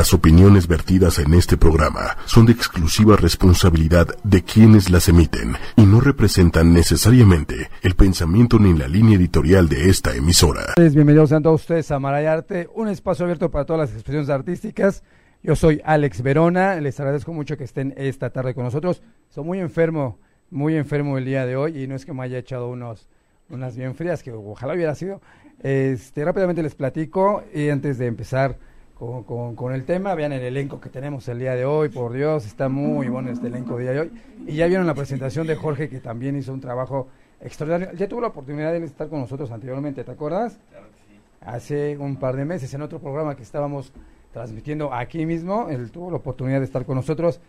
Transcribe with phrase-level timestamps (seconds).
[0.00, 5.82] Las opiniones vertidas en este programa son de exclusiva responsabilidad de quienes las emiten y
[5.82, 10.72] no representan necesariamente el pensamiento ni la línea editorial de esta emisora.
[10.78, 15.02] Bienvenidos a todos ustedes a Marayarte, un espacio abierto para todas las expresiones artísticas.
[15.42, 19.02] Yo soy Alex Verona, les agradezco mucho que estén esta tarde con nosotros.
[19.28, 22.38] Soy muy enfermo, muy enfermo el día de hoy y no es que me haya
[22.38, 23.06] echado unos,
[23.50, 25.20] unas bien frías, que ojalá hubiera sido.
[25.62, 28.69] Este, rápidamente les platico y antes de empezar
[29.00, 30.14] con, con, el tema.
[30.14, 33.46] Vean el elenco que tenemos el día de hoy, por Dios, está muy bueno este
[33.46, 34.12] elenco día de hoy.
[34.46, 37.08] Y ya vieron la presentación de Jorge, que también hizo un trabajo
[37.40, 37.96] extraordinario.
[37.96, 40.58] Ya tuvo la oportunidad de estar con nosotros anteriormente, ¿te acuerdas?
[40.68, 41.20] Claro que sí.
[41.40, 43.90] Hace un par de meses en otro programa que estábamos
[44.32, 47.40] transmitiendo aquí mismo, él tuvo la oportunidad de estar con nosotros.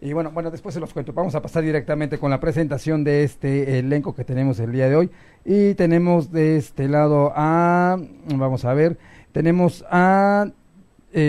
[0.00, 1.12] Y bueno, bueno, después se los cuento.
[1.12, 4.94] Vamos a pasar directamente con la presentación de este elenco que tenemos el día de
[4.94, 5.10] hoy.
[5.44, 7.96] Y tenemos de este lado a,
[8.36, 8.96] vamos a ver,
[9.32, 10.46] tenemos a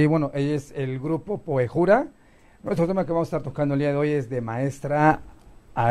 [0.07, 2.07] bueno, ella es el grupo Poejura.
[2.63, 5.21] Nuestro tema que vamos a estar tocando el día de hoy es de maestra,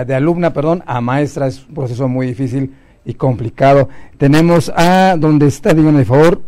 [0.06, 1.46] de alumna, perdón, a maestra.
[1.46, 3.88] Es un proceso muy difícil y complicado.
[4.18, 6.42] Tenemos a, donde está, díganme de favor,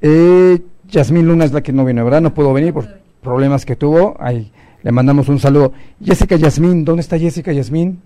[0.00, 2.20] eh, Yasmín Luna es la que no vino, ¿verdad?
[2.20, 2.86] No pudo venir por
[3.20, 4.14] problemas que tuvo.
[4.20, 5.72] Ahí le mandamos un saludo.
[6.02, 8.00] Jessica Yasmín, ¿dónde está Jessica Yasmín?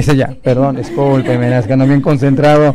[0.00, 2.74] Es ella, perdón, discúlpeme, es que ando bien concentrado.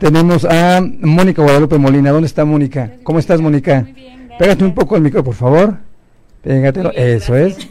[0.00, 2.10] Tenemos a Mónica Guadalupe Molina.
[2.10, 2.94] ¿Dónde está Mónica?
[3.04, 3.82] ¿Cómo estás, Mónica?
[3.82, 5.76] Muy bien, Pégate un poco al micro, por favor.
[6.42, 7.70] Pégatelo, eso es.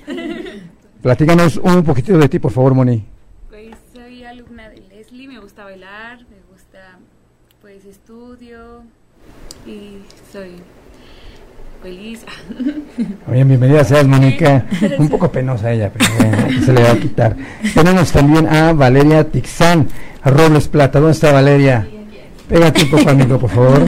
[1.01, 3.03] Platícanos un poquitito de ti, por favor, Moni.
[3.49, 6.97] Pues soy alumna de Leslie, me gusta bailar, me gusta,
[7.61, 8.83] pues estudio
[9.67, 9.97] y
[10.31, 10.51] soy
[11.83, 12.25] feliz.
[13.27, 14.65] Bien, bienvenida seas, Mónica.
[14.97, 16.05] Un poco penosa ella, pero
[16.65, 17.35] se le va a quitar.
[17.73, 19.87] Tenemos también a Valeria Tixán,
[20.21, 20.99] a Robles Plata.
[20.99, 21.85] ¿Dónde está Valeria?
[22.47, 23.85] Pégate un poco al micro, por favor.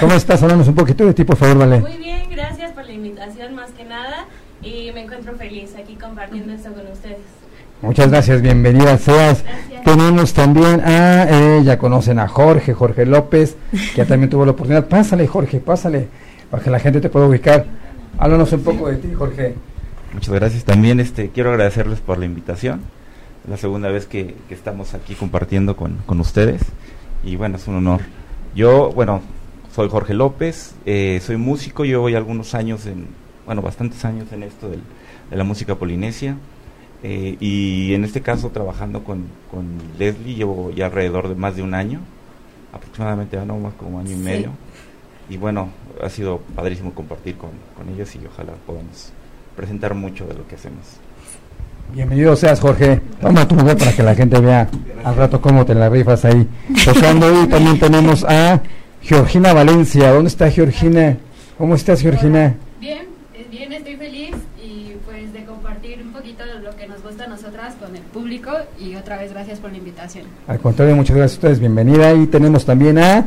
[0.00, 0.42] ¿Cómo estás?
[0.42, 1.80] Háblanos un poquito de ti, por favor, Vale.
[1.80, 4.26] Muy bien, gracias por la invitación, más que nada.
[4.62, 7.18] Y me encuentro feliz aquí compartiendo esto con ustedes.
[7.80, 9.44] Muchas gracias, bienvenida seas.
[9.84, 14.52] Tenemos también a, eh, ya conocen a Jorge, Jorge López, que ya también tuvo la
[14.52, 14.88] oportunidad.
[14.88, 16.08] Pásale, Jorge, pásale
[16.54, 17.66] para que la gente te pueda ubicar.
[18.16, 19.56] Háblanos un poco de ti, Jorge.
[20.12, 20.62] Muchas gracias.
[20.62, 22.82] También este, quiero agradecerles por la invitación.
[23.42, 26.62] Es la segunda vez que, estamos aquí compartiendo con, ustedes.
[27.24, 28.02] Y bueno, es un honor.
[28.54, 29.20] Yo, bueno,
[29.74, 33.08] soy Jorge López, eh, soy músico, llevo ya algunos años, en,
[33.46, 34.78] bueno, bastantes años en esto de
[35.36, 36.36] la música polinesia.
[37.02, 39.66] Eh, y en este caso trabajando con, con,
[39.98, 41.98] Leslie llevo ya alrededor de más de un año,
[42.72, 44.52] aproximadamente, no más como año y medio
[45.28, 45.68] y bueno,
[46.02, 47.50] ha sido padrísimo compartir con,
[47.94, 49.10] ellos y ojalá podamos
[49.56, 50.80] presentar mucho de lo que hacemos.
[51.92, 53.00] Bienvenido seas, Jorge.
[53.20, 54.68] Toma tu lugar para que la gente vea
[55.04, 56.48] al rato cómo te la rifas ahí.
[56.84, 58.60] Tocando y también tenemos a
[59.02, 60.10] Georgina Valencia.
[60.10, 61.18] ¿Dónde está Georgina?
[61.58, 62.54] ¿Cómo estás, Georgina?
[62.80, 63.06] Bien,
[63.50, 67.28] bien, estoy feliz y pues de compartir un poquito de lo que nos gusta a
[67.28, 70.24] nosotras con el público y otra vez gracias por la invitación.
[70.48, 71.60] Al contrario, muchas gracias a ustedes.
[71.60, 72.12] Bienvenida.
[72.14, 73.26] Y tenemos también a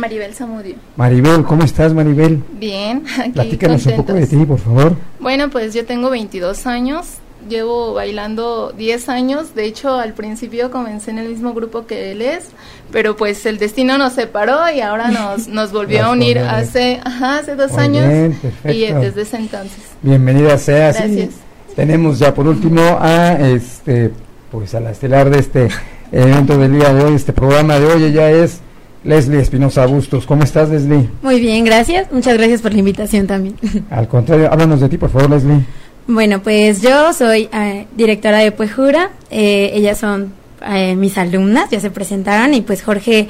[0.00, 0.76] Maribel Zamudio.
[0.96, 2.42] Maribel, ¿cómo estás, Maribel?
[2.54, 4.96] Bien, aquí Platícanos un poco de ti, por favor.
[5.20, 7.18] Bueno, pues yo tengo 22 años,
[7.48, 12.22] llevo bailando 10 años, de hecho al principio comencé en el mismo grupo que él
[12.22, 12.48] es,
[12.90, 17.54] pero pues el destino nos separó y ahora nos, nos volvió a unir hace, hace
[17.54, 18.34] dos años
[18.64, 19.82] y desde ese entonces.
[20.00, 20.92] Bienvenida sea.
[20.92, 21.34] Gracias.
[21.76, 24.12] tenemos ya por último a este
[24.50, 25.68] pues a la estelar de este
[26.10, 28.60] evento del día de hoy, este programa de hoy, ella es
[29.04, 30.26] Leslie Espinosa Bustos.
[30.26, 31.08] ¿Cómo estás, Leslie?
[31.22, 32.12] Muy bien, gracias.
[32.12, 33.56] Muchas gracias por la invitación también.
[33.90, 35.64] Al contrario, háblanos de ti, por favor, Leslie.
[36.06, 39.10] Bueno, pues yo soy eh, directora de Puejura.
[39.30, 40.32] Eh, ellas son
[40.66, 43.28] eh, mis alumnas, ya se presentaron y pues Jorge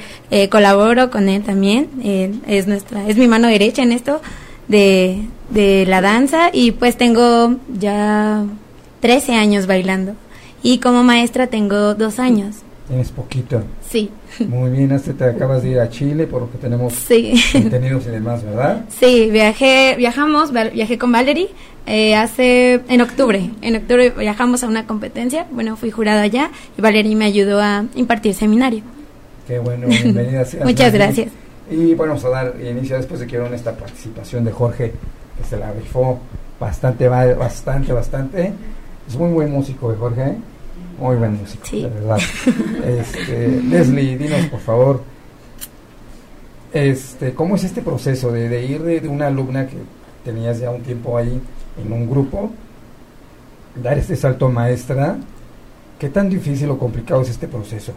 [0.49, 1.89] colaboro con él también.
[2.47, 4.21] es nuestra, es mi mano derecha en esto
[4.67, 8.43] de, de la danza y pues tengo ya
[9.01, 10.15] 13 años bailando
[10.63, 12.57] y como maestra tengo dos años.
[12.91, 13.63] Tienes poquito.
[13.89, 14.11] Sí.
[14.49, 17.41] Muy bien, hasta te acabas de ir a Chile por lo que tenemos sí.
[17.53, 18.83] contenidos y demás, ¿verdad?
[18.89, 21.47] Sí, viajé, viajamos, viajé con Valerie
[21.85, 26.81] eh, hace, en octubre, en octubre viajamos a una competencia, bueno, fui jurada allá y
[26.81, 28.83] Valerie me ayudó a impartir seminario.
[29.47, 30.45] Qué bueno, bienvenida.
[30.65, 31.29] Muchas gracias.
[31.69, 34.91] Y bueno, vamos a dar inicio después de que vieron esta participación de Jorge,
[35.37, 36.19] que se la rifó
[36.59, 38.51] bastante, bastante, bastante.
[39.07, 40.35] Es muy buen músico de Jorge, ¿eh?
[41.01, 42.19] Muy buen músico, de verdad.
[42.85, 45.03] Este, Leslie, dinos por favor,
[46.71, 49.77] este, ¿cómo es este proceso de, ir de, una alumna que
[50.23, 51.41] tenías ya un tiempo ahí
[51.83, 52.51] en un grupo,
[53.81, 55.17] dar este salto maestra?
[55.97, 57.93] ¿Qué tan difícil o complicado es este proceso?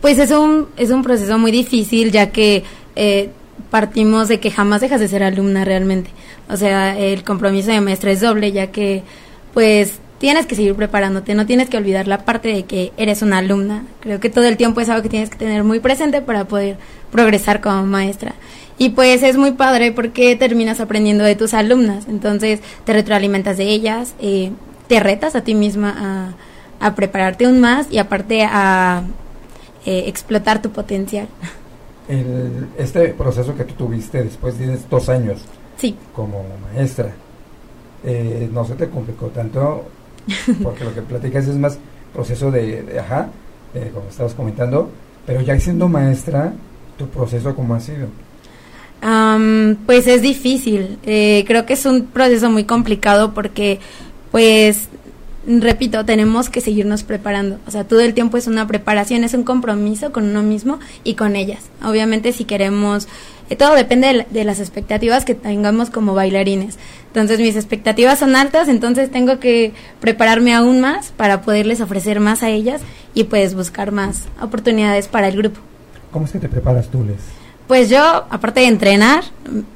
[0.00, 2.64] Pues es un, es un proceso muy difícil ya que
[2.96, 3.28] eh,
[3.70, 6.08] partimos de que jamás dejas de ser alumna realmente.
[6.48, 9.02] O sea, el compromiso de maestra es doble, ya que
[9.52, 13.36] pues tienes que seguir preparándote, no tienes que olvidar la parte de que eres una
[13.36, 13.84] alumna.
[14.00, 16.78] Creo que todo el tiempo es algo que tienes que tener muy presente para poder
[17.12, 18.34] progresar como maestra.
[18.78, 23.64] Y pues es muy padre porque terminas aprendiendo de tus alumnas, entonces te retroalimentas de
[23.64, 24.50] ellas, eh,
[24.86, 26.34] te retas a ti misma
[26.80, 29.02] a, a, prepararte aún más y aparte a
[29.84, 31.28] eh, explotar tu potencial.
[32.08, 35.42] El, este proceso que tú tuviste después de dos años
[35.76, 35.94] sí.
[36.16, 37.12] como maestra,
[38.04, 39.84] eh, no se te complicó tanto
[40.62, 41.78] porque lo que platicas es más
[42.12, 43.28] proceso de, ajá,
[43.72, 44.90] de, como estabas comentando,
[45.26, 46.52] pero ya siendo maestra,
[46.96, 48.08] tu proceso cómo ha sido?
[49.02, 53.80] Um, pues es difícil, eh, creo que es un proceso muy complicado porque
[54.30, 54.88] pues
[55.46, 57.58] repito, tenemos que seguirnos preparando.
[57.66, 61.14] O sea, todo el tiempo es una preparación, es un compromiso con uno mismo y
[61.14, 61.64] con ellas.
[61.84, 63.08] Obviamente, si queremos,
[63.50, 66.78] eh, todo depende de, de, las expectativas que tengamos como bailarines.
[67.08, 72.42] Entonces, mis expectativas son altas, entonces tengo que prepararme aún más para poderles ofrecer más
[72.42, 72.80] a ellas
[73.14, 75.60] y pues buscar más oportunidades para el grupo.
[76.10, 77.43] ¿Cómo es que te preparas tú, Les?
[77.66, 79.24] Pues yo, aparte de entrenar,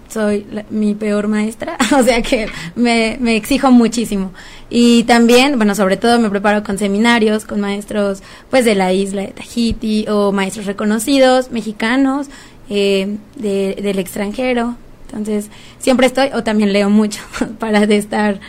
[0.09, 4.33] soy la, mi peor maestra, o sea que me, me, exijo muchísimo.
[4.71, 9.23] Y también, bueno, sobre todo me preparo con seminarios, con maestros pues de la isla
[9.23, 12.29] de Tahiti o maestros reconocidos, mexicanos,
[12.69, 14.77] eh, de, del extranjero.
[15.07, 15.49] Entonces,
[15.79, 17.23] siempre estoy, o también leo mucho
[17.59, 18.41] para de estar,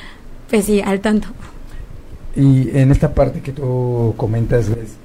[0.50, 1.30] pues sí, al tanto.
[2.36, 4.98] Y en esta parte que tú comentas, es,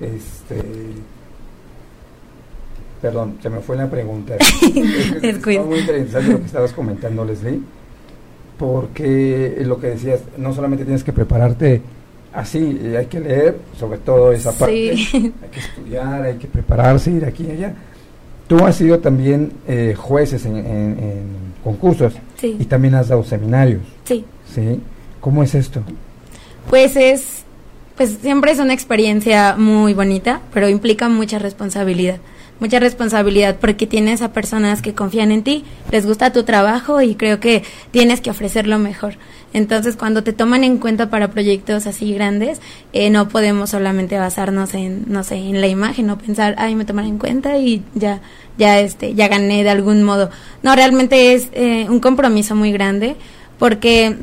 [0.00, 0.62] este
[3.00, 4.36] Perdón, se me fue la pregunta.
[5.22, 7.60] es muy interesante lo que estabas comentando, Leslie,
[8.58, 11.80] porque lo que decías, no solamente tienes que prepararte
[12.32, 15.32] así, hay que leer sobre todo esa parte, sí.
[15.42, 17.74] hay que estudiar, hay que prepararse, ir aquí y allá.
[18.46, 21.22] Tú has sido también eh, jueces en, en, en
[21.64, 22.56] concursos sí.
[22.58, 23.82] y también has dado seminarios.
[24.04, 24.24] Sí.
[24.54, 24.80] ¿Sí?
[25.20, 25.82] ¿Cómo es esto?
[26.68, 27.44] Pues es,
[27.96, 32.18] pues siempre es una experiencia muy bonita, pero implica mucha responsabilidad
[32.60, 37.14] mucha responsabilidad porque tienes a personas que confían en ti, les gusta tu trabajo y
[37.14, 39.14] creo que tienes que ofrecer lo mejor.
[39.52, 42.60] Entonces, cuando te toman en cuenta para proyectos así grandes,
[42.92, 46.84] eh, no podemos solamente basarnos en, no sé, en la imagen o pensar, ay, me
[46.84, 48.20] toman en cuenta y ya,
[48.58, 50.30] ya, este, ya gané de algún modo.
[50.62, 53.16] No, realmente es eh, un compromiso muy grande
[53.58, 54.18] porque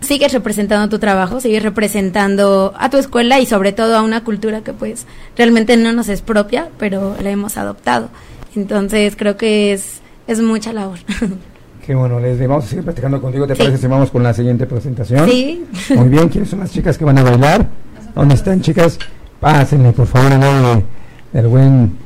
[0.00, 4.60] sigues representando tu trabajo, sigues representando a tu escuela y sobre todo a una cultura
[4.62, 5.06] que pues
[5.36, 8.08] realmente no nos es propia, pero la hemos adoptado.
[8.54, 10.98] Entonces creo que es, es mucha labor.
[11.86, 13.46] Qué bueno, Leslie, vamos a seguir platicando contigo.
[13.46, 13.62] ¿Te sí.
[13.62, 15.28] parece si vamos con la siguiente presentación?
[15.28, 15.64] Sí.
[15.94, 17.68] Muy bien, ¿quiénes son las chicas que van a bailar?
[18.12, 18.98] ¿Dónde están, chicas?
[19.38, 20.84] Pásenle, por favor, en nombre
[21.32, 21.96] del buen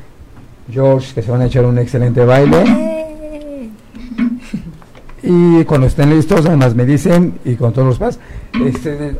[0.69, 2.90] George, que se van a echar un excelente baile.
[5.23, 8.19] Y cuando estén listos, además me dicen, y con todos los más,
[8.65, 9.15] este,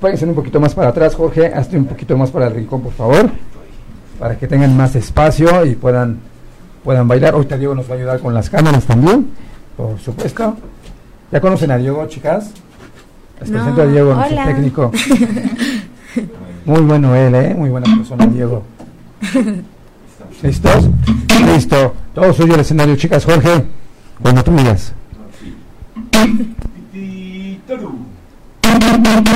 [0.00, 2.82] pueden ser un poquito más para atrás, Jorge, hazte un poquito más para el rincón,
[2.82, 3.30] por favor,
[4.18, 6.18] para que tengan más espacio y puedan,
[6.84, 7.34] puedan bailar.
[7.34, 9.28] Ahorita Diego nos va a ayudar con las cámaras también,
[9.76, 10.56] por supuesto.
[11.32, 12.52] ¿Ya conocen a Diego, chicas?
[13.40, 14.46] Les No, presento a Diego, nuestro hola.
[14.46, 14.92] técnico.
[16.64, 17.54] Muy bueno él, ¿eh?
[17.56, 18.62] Muy buena persona, Diego.
[20.42, 20.90] ¿Listos?
[21.46, 21.94] Listo.
[22.14, 23.24] Todo suyo el escenario, chicas.
[23.24, 23.64] Jorge,
[24.22, 24.92] cuando tú miras.
[26.12, 27.92] Tititaru.
[28.62, 29.30] Tititaru.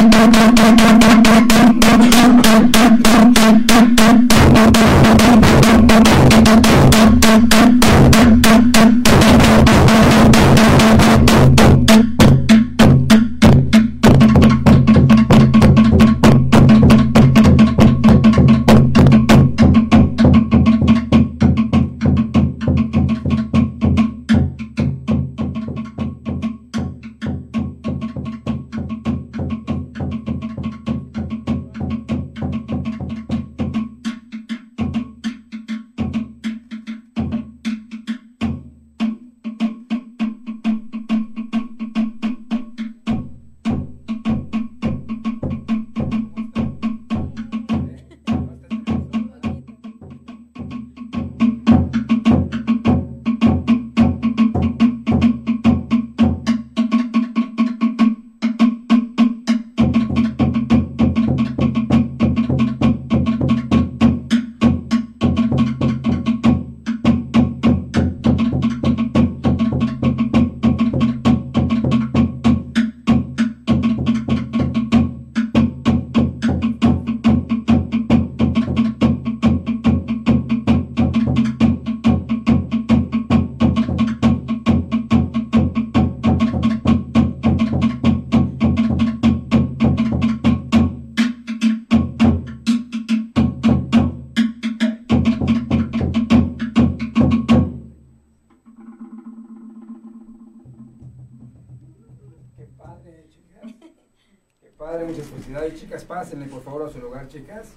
[106.35, 107.69] Por favor a su lugar, chicas.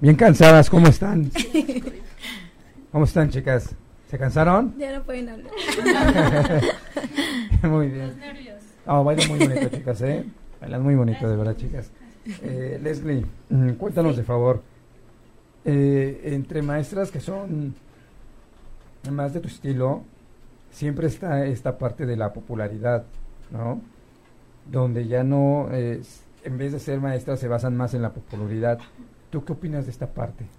[0.00, 1.32] Bien cansadas, ¿cómo están?
[2.92, 3.74] ¿Cómo están, chicas?
[4.08, 4.72] ¿Se cansaron?
[4.78, 5.50] Ya no pueden hablar.
[7.64, 8.08] muy bien.
[8.08, 8.62] Los nervios.
[8.86, 10.24] Oh, bailan muy bonito, chicas, ¿eh?
[10.60, 11.90] Bailan muy bonito, de verdad, chicas.
[12.42, 14.62] Eh, Leslie, mm, cuéntanos de favor.
[15.64, 17.74] Eh, entre maestras que son
[19.10, 20.04] más de tu estilo,
[20.70, 23.04] siempre está esta parte de la popularidad,
[23.50, 23.80] ¿no?
[24.70, 26.00] Donde ya no, eh,
[26.44, 28.86] en vez de ser maestras, se basan más en la popularidad.
[29.30, 30.52] ¿Tú qué opinas de esta parte?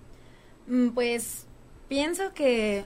[0.67, 1.47] Mm, Pues
[1.87, 2.85] pienso que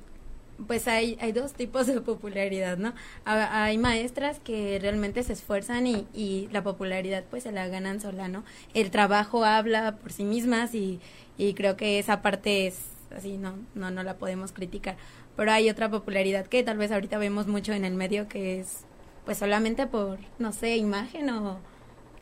[0.68, 2.94] pues hay, hay dos tipos de popularidad, ¿no?
[3.26, 8.02] Ha- Hay maestras que realmente se esfuerzan y, y la popularidad pues se la ganan
[8.02, 8.44] sola, ¿no?
[8.74, 11.00] El trabajo habla por sí mismas y,
[11.38, 12.78] y creo que esa parte es
[13.16, 14.98] así, no, no, no la podemos criticar.
[15.38, 18.86] Pero hay otra popularidad que tal vez ahorita vemos mucho en el medio que es
[19.26, 21.60] pues solamente por, no sé, imagen o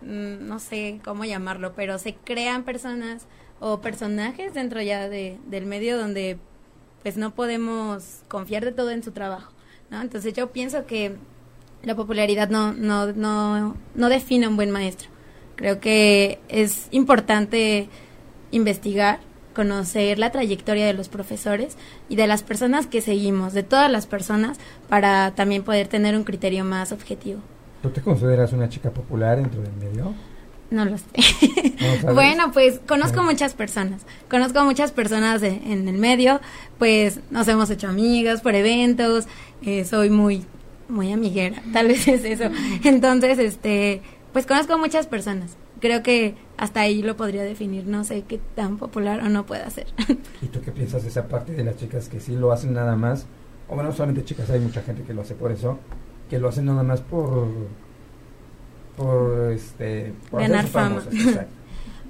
[0.02, 3.26] no sé cómo llamarlo, pero se crean personas
[3.60, 6.38] o personajes dentro ya de, del medio donde
[7.02, 9.52] pues no podemos confiar de todo en su trabajo,
[9.90, 10.02] ¿no?
[10.02, 11.16] Entonces yo pienso que
[11.84, 15.10] la popularidad no, no, no, no define un buen maestro.
[15.56, 17.90] Creo que es importante
[18.52, 19.20] investigar,
[19.56, 21.78] conocer la trayectoria de los profesores
[22.10, 26.24] y de las personas que seguimos, de todas las personas, para también poder tener un
[26.24, 27.42] criterio más objetivo.
[27.82, 30.14] ¿Tú te consideras una chica popular dentro del medio?
[30.70, 31.06] No lo sé.
[32.14, 33.26] Bueno, pues conozco Sí.
[33.26, 34.06] muchas personas.
[34.30, 36.42] Conozco muchas personas de- en el medio.
[36.78, 39.28] Pues nos hemos hecho amigas por eventos.
[39.64, 40.46] eh, soy muy,
[40.90, 41.62] muy amiguera.
[41.74, 42.50] Tal vez es eso.
[42.84, 44.02] Entonces, este,
[44.34, 45.56] pues conozco muchas personas.
[45.80, 47.86] Creo que hasta ahí lo podría definir.
[47.88, 49.88] No sé qué tan popular o no pueda ser.
[50.42, 52.96] ¿Y tú qué piensas de esa parte de las chicas que sí lo hacen nada
[52.96, 53.26] más?
[53.70, 55.80] O bueno, no solamente chicas, hay mucha gente que lo hace por eso,
[56.30, 57.48] que lo hacen nada más por
[58.96, 61.02] por este por Ganar fama.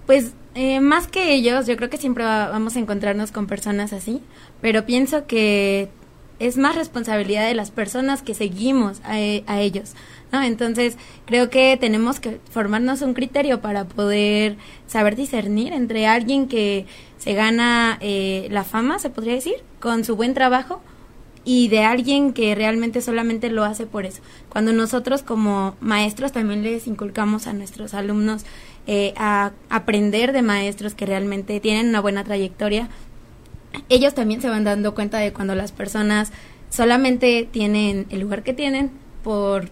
[0.05, 3.91] Pues eh, más que ellos, yo creo que siempre va- vamos a encontrarnos con personas
[3.91, 4.21] así,
[4.61, 5.89] pero pienso que
[6.39, 9.95] es más responsabilidad de las personas que seguimos a, e- a ellos,
[10.31, 10.41] ¿no?
[10.43, 10.95] Entonces
[11.25, 14.55] creo que tenemos que formarnos un criterio para poder
[14.87, 16.85] saber discernir entre alguien que
[17.17, 20.81] se gana eh, la fama, se podría decir, con su buen trabajo
[21.47, 24.21] y de alguien que realmente solamente lo hace por eso.
[24.49, 28.43] Cuando nosotros como maestros también les inculcamos a nuestros alumnos
[28.85, 32.89] eh, a aprender de maestros que realmente tienen una buena trayectoria,
[33.87, 36.33] ellos también se van dando cuenta de cuando las personas
[36.69, 38.91] solamente tienen el lugar que tienen
[39.23, 39.69] por,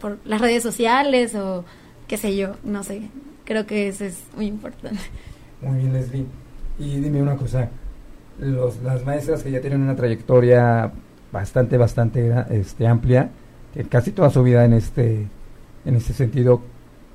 [0.00, 1.64] por las redes sociales o
[2.08, 3.02] qué sé yo, no sé.
[3.44, 4.98] Creo que eso es muy importante.
[5.62, 6.26] Muy bien, Leslie.
[6.80, 7.70] Y dime una cosa,
[8.38, 10.92] los, las maestras que ya tienen una trayectoria
[11.32, 13.30] bastante, bastante este, amplia,
[13.74, 15.26] que casi toda su vida en este,
[15.84, 16.62] en este sentido,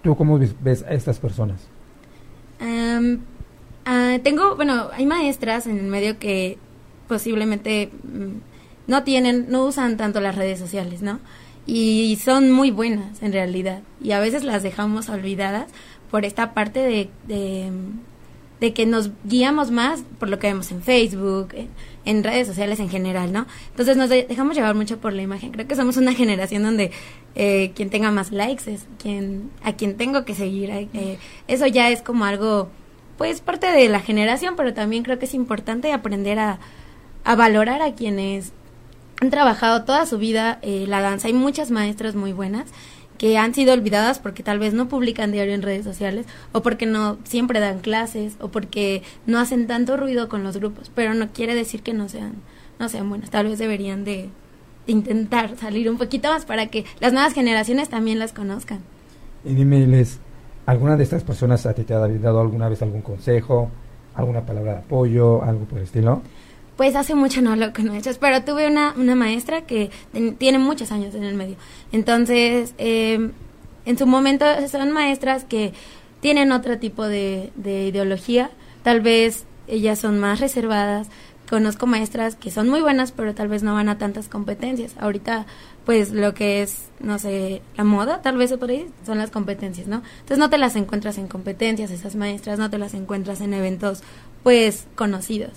[0.02, 1.68] ¿tú cómo ves, a estas personas?
[2.60, 3.22] Am,
[3.86, 6.58] ah, tengo, bueno, hay maestras en el medio que
[7.08, 11.20] posiblemente mm, no tienen, no usan tanto las redes sociales, ¿no?
[11.66, 13.82] Y son muy buenas en realidad.
[14.02, 15.68] Y a veces las dejamos olvidadas
[16.12, 17.72] por esta parte de, de,
[18.64, 21.50] de que nos guiamos más por lo que vemos en Facebook,
[22.06, 23.46] en, redes sociales en general, ¿no?
[23.72, 25.52] Entonces nos de- dejamos llevar mucho por la imagen.
[25.52, 26.92] Creo que somos una generación donde
[27.36, 30.70] eh, quien tenga más likes es quien a quien tengo que seguir.
[30.72, 31.18] eh,
[31.50, 32.70] eso ya es como algo,
[33.18, 36.60] pues parte de la generación, pero también creo que es importante aprender a,
[37.26, 38.54] a valorar a quienes
[39.20, 41.28] han trabajado toda su vida eh, la danza.
[41.28, 42.68] Hay muchas maestras muy buenas
[43.18, 46.86] que han sido olvidadas porque tal vez no publican diario en redes sociales o porque
[46.86, 51.32] no siempre dan clases o porque no hacen tanto ruido con los grupos, pero no
[51.32, 52.34] quiere decir que no sean
[52.80, 54.30] no sean buenas, tal vez deberían de,
[54.88, 58.80] intentar salir un poquito más para que las nuevas generaciones también las conozcan.
[59.46, 60.20] Y dime, Les,
[60.66, 63.70] ¿alguna de estas personas a ti te ha dado alguna vez algún consejo,
[64.16, 66.22] alguna palabra de apoyo, algo por el estilo?
[66.78, 69.92] Pues hace mucho no lo conozco, pero tuve una, una maestra que
[70.40, 71.56] tiene muchos años en el medio.
[71.92, 73.32] Entonces, eh,
[73.86, 75.74] en su momento son maestras que
[76.20, 78.50] tienen otro tipo de, de ideología.
[78.82, 81.10] Tal vez ellas son más reservadas.
[81.50, 84.96] Conozco maestras que son muy buenas, pero tal vez no van a tantas competencias.
[84.98, 85.46] Ahorita,
[85.86, 89.88] pues lo que es, no sé, la moda, tal vez por ahí, son las competencias,
[89.88, 90.02] ¿no?
[90.22, 94.02] Entonces no te las encuentras en competencias, esas maestras, no te las encuentras en eventos,
[94.42, 95.52] pues, conocidos.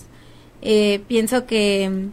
[0.62, 2.08] Eh, pienso que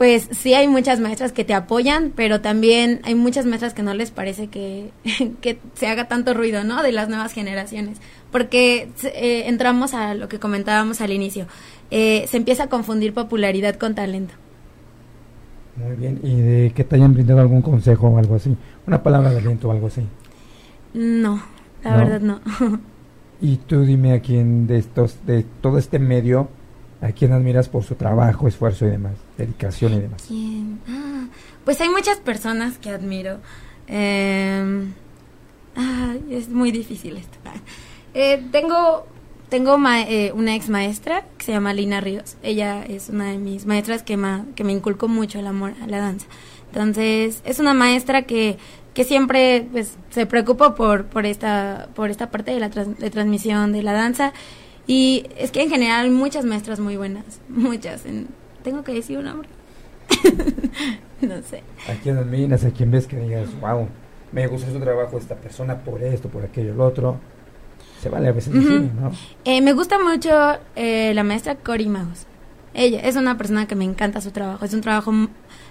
[0.00, 3.92] pues sí hay muchas maestras que te apoyan, pero también hay muchas maestras que no
[3.92, 4.92] les parece que,
[5.42, 6.82] que se haga tanto ruido, ¿no?
[6.82, 7.98] De las nuevas generaciones.
[8.32, 11.46] Porque eh, entramos a lo que comentábamos al inicio.
[11.90, 14.32] Eh, se empieza a confundir popularidad con talento.
[15.76, 16.18] Muy bien.
[16.22, 18.56] ¿Y de que te hayan brindado algún consejo o algo así?
[18.86, 20.00] Una palabra de aliento o algo así.
[20.94, 21.42] No,
[21.84, 21.96] la ¿No?
[21.98, 22.40] verdad no.
[23.42, 26.48] Y tú dime a quién de estos, de todo este medio,
[27.00, 30.24] a quién admiras por su trabajo, esfuerzo y demás, dedicación y demás.
[30.26, 30.80] ¿Quién?
[30.88, 31.26] Ah,
[31.64, 33.38] pues hay muchas personas que admiro.
[33.88, 34.86] Eh,
[36.30, 37.38] es muy difícil esto.
[38.14, 39.06] Eh, tengo
[39.48, 42.36] tengo ma- eh, una ex maestra que se llama Lina Ríos.
[42.42, 45.88] Ella es una de mis maestras que, ma- que me inculcó mucho el amor a
[45.88, 46.26] la danza.
[46.68, 48.58] Entonces, es una maestra que,
[48.94, 53.10] que siempre pues, se preocupa por, por, esta, por esta parte de la trans- de
[53.10, 54.32] transmisión de la danza.
[54.92, 58.04] Y es que en general muchas maestras muy buenas, muchas.
[58.06, 58.26] En-
[58.64, 59.48] ¿Tengo que decir un nombre?
[61.20, 61.62] no sé.
[61.88, 62.64] ¿A quién admiras?
[62.64, 63.86] ¿A quién ves que digas, wow,
[64.32, 67.18] me gusta su trabajo esta persona por esto, por aquello, lo otro?
[68.02, 68.62] Se vale a veces Ujú.
[68.64, 69.12] decir, ¿no?
[69.44, 70.30] Eh, me gusta mucho
[70.74, 72.26] eh, la maestra Cory Maus.
[72.74, 74.64] Ella es una persona que me encanta su trabajo.
[74.64, 75.12] Es un trabajo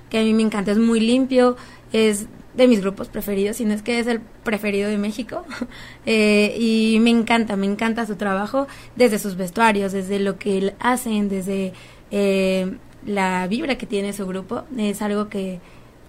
[0.09, 0.71] que a mí me encanta.
[0.71, 1.57] Es muy limpio.
[1.91, 2.27] Es
[2.59, 5.43] de mis grupos preferidos, si no es que es el preferido de México.
[6.05, 10.73] Eh, y me encanta, me encanta su trabajo desde sus vestuarios, desde lo que él
[10.79, 11.73] hacen, desde
[12.09, 14.63] eh, la vibra que tiene su grupo.
[14.77, 15.59] Es algo que,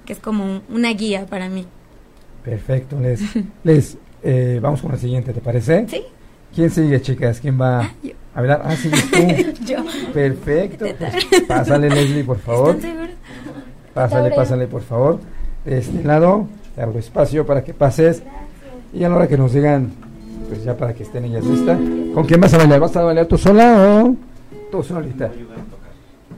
[0.07, 1.67] que es como un- una guía para mí.
[2.45, 3.21] Perfecto, Les.
[3.65, 5.87] Les, eh, vamos con la siguiente, ¿te parece?
[5.89, 6.03] Sí.
[6.55, 7.41] ¿Quién sigue, chicas?
[7.41, 8.13] ¿Quién va yo.
[8.35, 8.63] a hablar?
[8.65, 9.19] Ah, sigues tú.
[9.67, 9.85] Yo.
[10.15, 10.87] Perfecto.
[10.99, 12.79] pues, pásale, Leslie, por favor.
[13.93, 15.21] Pásale, pásale, por favor.
[15.65, 18.23] De este lado, te abro espacio para que pases.
[18.93, 19.93] Y a la hora que nos digan,
[20.49, 21.79] pues ya para que estén ellas listas.
[22.15, 22.81] ¿Con quién vas a bailar?
[22.81, 24.17] ¿Vas a bailar tú sola o
[24.71, 25.31] tú solita?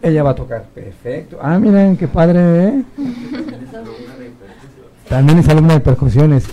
[0.03, 0.65] Ella va a tocar.
[0.75, 1.39] Perfecto.
[1.41, 2.83] Ah, miren, qué padre, ¿eh?
[5.09, 6.47] También es alumna de percusiones.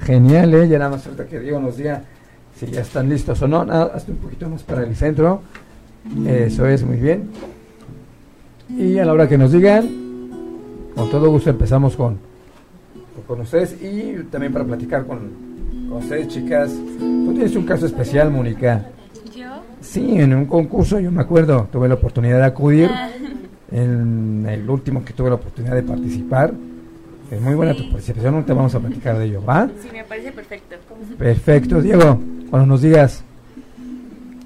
[0.00, 0.68] Genial, ¿eh?
[0.68, 2.02] Ya nada más falta que Diego nos diga
[2.58, 3.64] si ya están listos o no.
[3.64, 5.42] Nada, hazte un poquito más para el centro.
[6.26, 7.30] Eso es, muy bien.
[8.70, 10.01] Y a la hora que nos digan,
[10.94, 12.18] con todo gusto empezamos con,
[13.26, 15.30] con ustedes y también para platicar con,
[15.88, 16.70] con ustedes, chicas.
[16.98, 18.86] Tú tienes un caso especial, Mónica.
[19.34, 19.62] ¿Yo?
[19.80, 22.90] Sí, en un concurso, yo me acuerdo, tuve la oportunidad de acudir.
[22.92, 23.08] Ah,
[23.70, 26.52] En el último que tuve la oportunidad de participar.
[27.30, 29.66] Es muy buena tu participación, no te vamos a platicar de ello, ¿va?
[29.80, 30.76] sí, me parece perfecto.
[31.16, 32.20] Perfecto, Diego.
[32.50, 33.24] Cuando nos digas.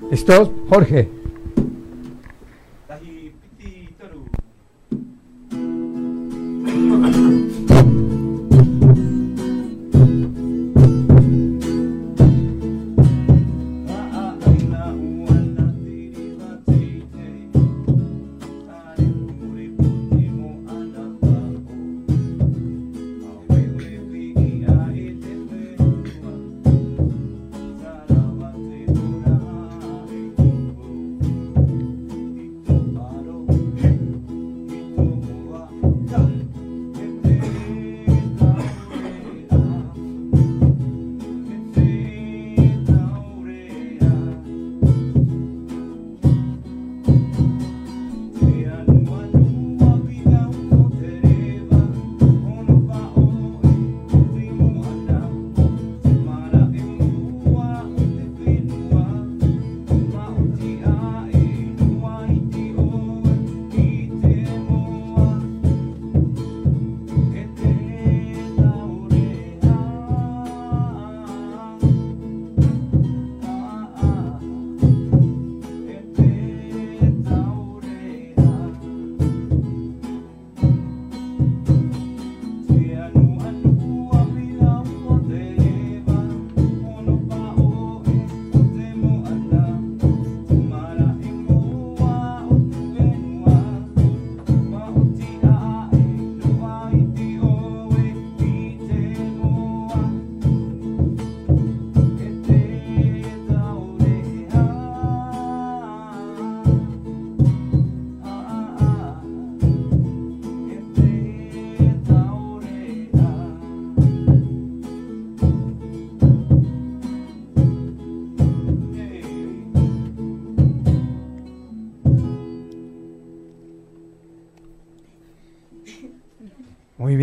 [0.09, 0.51] ¿Listos?
[0.69, 1.09] Jorge.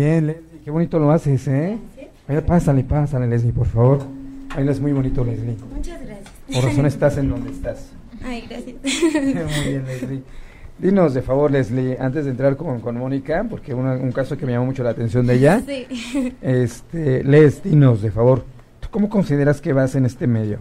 [0.04, 0.60] Bien, Leslie.
[0.64, 1.78] Qué bonito lo haces, ¿eh?
[2.28, 4.00] Vaya, pásale, pásale, Leslie, por favor.
[4.54, 5.56] Bailas muy bonito, Leslie.
[5.74, 6.28] Muchas gracias.
[6.52, 7.90] Por razón estás en donde estás.
[8.24, 8.76] Ay, gracias.
[9.14, 10.22] Muy bien, Leslie.
[10.78, 14.46] Dinos, de favor, Leslie, antes de entrar con, con Mónica, porque una- un caso que
[14.46, 15.60] me llamó mucho la atención de ella.
[15.66, 16.32] Sí.
[16.42, 18.44] Este, Les, dinos, de favor,
[18.80, 20.58] ¿tú cómo consideras que vas en este medio?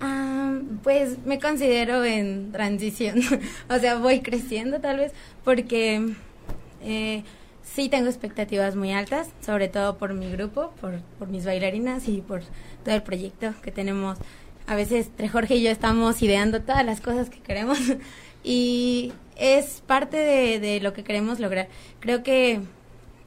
[0.00, 3.18] Ah, pues me considero en transición,
[3.70, 5.12] o sea, voy creciendo tal vez,
[5.44, 6.14] porque
[6.82, 7.22] eh,
[7.74, 12.20] sí tengo expectativas muy altas, sobre todo por mi grupo, por, por mis bailarinas y
[12.20, 12.42] por
[12.84, 14.18] todo el proyecto que tenemos.
[14.66, 17.78] A veces entre Jorge y yo estamos ideando todas las cosas que queremos
[18.44, 21.68] y es parte de, lo que queremos lograr.
[22.00, 22.60] Creo que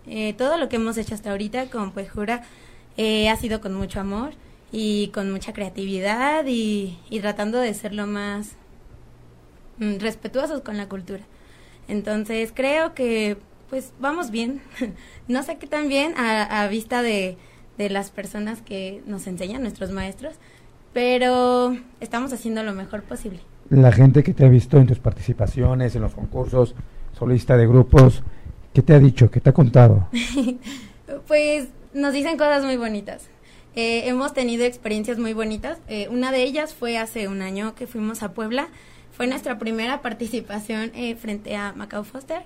[0.08, 2.44] eh, todo lo que hemos hecho hasta ahorita con Pejura
[2.98, 4.34] eh, ha sido con mucho amor
[4.72, 8.52] y con mucha creatividad y, tratando de ser lo más
[9.78, 11.24] mm, respetuosos con la cultura.
[11.88, 13.38] Entonces creo que
[13.72, 14.62] pues vamos bien.
[15.30, 17.38] no sé qué tan bien a, vista de,
[17.78, 20.36] de, las personas que nos enseñan, nuestros maestros,
[20.94, 23.40] pero estamos haciendo lo mejor posible.
[23.70, 26.76] La gente que te ha visto en tus participaciones, en los concursos,
[27.18, 28.24] solista de grupos,
[28.74, 29.32] ¿qué te ha dicho?
[29.32, 30.10] ¿Qué te ha contado?
[31.28, 33.30] pues nos dicen cosas muy bonitas.
[33.78, 35.78] Eh, hemos tenido experiencias muy bonitas.
[35.88, 38.68] Eh, una de ellas fue hace un año que fuimos a Puebla.
[39.14, 42.42] Fue nuestra primera participación eh, frente a Macau Foster.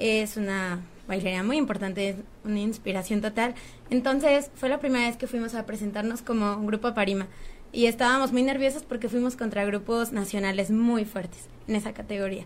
[0.00, 3.54] Es una bailarina muy importante, una inspiración total.
[3.90, 7.28] Entonces fue la primera vez que fuimos a presentarnos como un grupo Parima.
[7.72, 12.44] Y estábamos muy nerviosos porque fuimos contra grupos nacionales muy fuertes en esa categoría.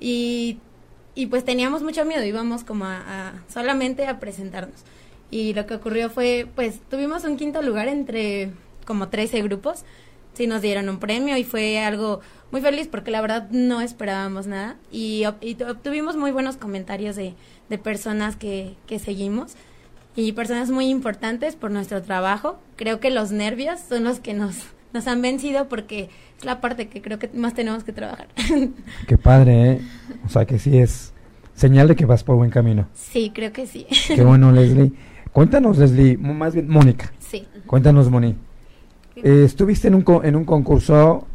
[0.00, 0.58] Y,
[1.14, 4.84] y pues teníamos mucho miedo, íbamos como a solamente a presentarnos
[5.32, 8.50] y lo que ocurrió fue, pues tuvimos un quinto lugar entre
[8.84, 9.84] como 13 grupos,
[10.34, 14.46] sí nos dieron un premio y fue algo muy feliz porque la verdad no esperábamos
[14.46, 17.34] nada y, obtuvimos muy buenos comentarios de,
[17.68, 19.54] de personas que, que seguimos
[20.14, 22.58] y personas muy importantes por nuestro trabajo.
[22.76, 24.56] Creo que los nervios son los que nos,
[24.92, 28.28] nos han vencido porque es la parte que creo que más tenemos que trabajar.
[29.06, 29.80] Qué padre, ¿eh?
[30.26, 31.12] O sea que sí es
[31.54, 32.88] señal de que vas por buen camino.
[32.94, 33.86] Sí, creo que sí.
[34.08, 34.92] Qué bueno, Leslie.
[35.32, 37.10] Cuéntanos, Leslie, más bien Mónica.
[37.18, 37.46] Sí.
[37.66, 38.36] Cuéntanos, Moni.
[39.22, 41.26] Eh, estuviste en un, en un concurso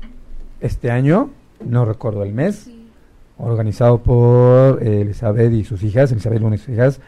[0.59, 1.29] este año,
[1.65, 2.69] no recuerdo el mes,
[3.37, 6.99] organizado por eh, Elizabeth y sus hijas, Elizabeth Luna y sus hijas,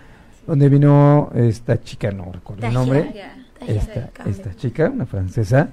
[0.48, 3.13] donde vino esta chica, no recuerdo el nombre,
[3.68, 5.70] esta, esta chica, una francesa.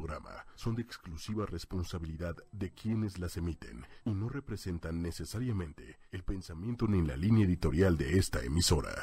[0.00, 6.86] Programa son de exclusiva responsabilidad de quienes las emiten y no representan necesariamente el pensamiento
[6.86, 9.02] ni la línea editorial de esta emisora.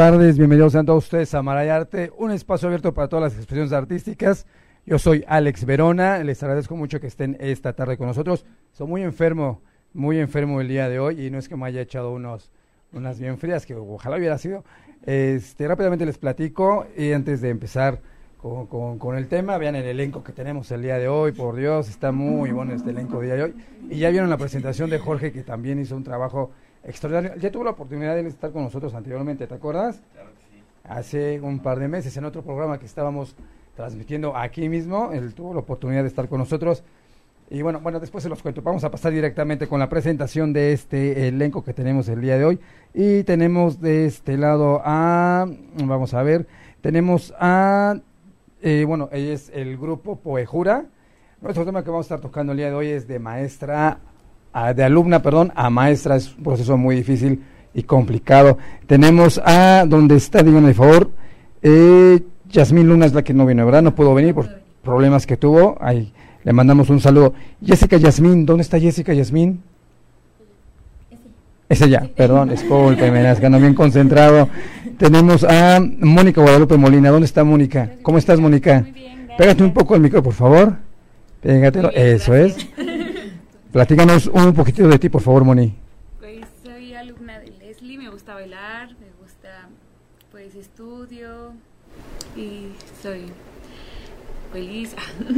[0.00, 4.46] Tardes, bienvenidos a todos ustedes a Marayarte, un espacio abierto para todas las expresiones artísticas.
[4.86, 8.46] Yo soy Alex Verona, les agradezco mucho que estén esta tarde con nosotros.
[8.72, 9.60] Soy muy enfermo,
[9.92, 12.50] muy enfermo el día de hoy y no es que me haya echado unos,
[12.94, 14.64] unas bien frías, que ojalá hubiera sido.
[15.04, 18.00] Este, rápidamente les platico y antes de empezar
[18.38, 19.58] con, con, el tema.
[19.58, 22.88] Vean el elenco que tenemos el día de hoy, por Dios, está muy bueno este
[22.88, 23.54] elenco día de hoy.
[23.90, 26.52] Y ya vieron la presentación de Jorge, que también hizo un trabajo
[26.84, 27.40] extraordinario.
[27.40, 30.02] Ya tuvo la oportunidad de estar con nosotros anteriormente, ¿te acuerdas?
[30.12, 30.62] Claro que sí.
[30.84, 33.34] Hace un par de meses en otro programa que estábamos
[33.76, 36.82] transmitiendo aquí mismo, él tuvo la oportunidad de estar con nosotros.
[37.48, 38.62] Y bueno, bueno, después se los cuento.
[38.62, 42.44] Vamos a pasar directamente con la presentación de este elenco que tenemos el día de
[42.44, 42.60] hoy.
[42.94, 45.46] Y tenemos de este lado a,
[45.84, 46.46] vamos a ver,
[46.80, 47.96] tenemos a
[48.62, 50.84] eh, bueno, ella es el grupo Poejura.
[51.40, 53.98] Nuestro tema que vamos a estar tocando el día de hoy es de maestra,
[54.74, 56.16] de alumna, perdón, a maestra.
[56.16, 57.42] Es un proceso muy difícil
[57.74, 58.58] y complicado.
[58.86, 60.42] Tenemos a, ¿dónde está?
[60.42, 61.10] Díganme, por favor.
[61.62, 63.82] Eh, Yasmín Luna es la que no viene, ¿verdad?
[63.82, 64.48] No pudo venir por
[64.82, 65.76] problemas que tuvo.
[65.80, 67.34] Ahí le mandamos un saludo.
[67.64, 69.62] Jessica Yasmín, ¿dónde está Jessica Yasmín?
[71.68, 74.48] Es ella, perdón, discúlpeme, es que ando bien concentrado.
[74.98, 77.10] Tenemos a Mónica Guadalupe Molina.
[77.10, 77.90] ¿Dónde está Mónica?
[78.02, 78.80] ¿Cómo estás, Mónica?
[78.80, 80.76] Muy bien, Pégate un poco el micro, por favor.
[81.40, 82.56] Pégatelo, eso es.
[83.72, 85.72] Platícanos un poquitito de ti, por favor, Moni.
[86.18, 89.68] Pues soy alumna de Leslie, me gusta bailar, me gusta,
[90.32, 91.52] pues estudio
[92.36, 93.26] y soy
[94.52, 94.96] feliz.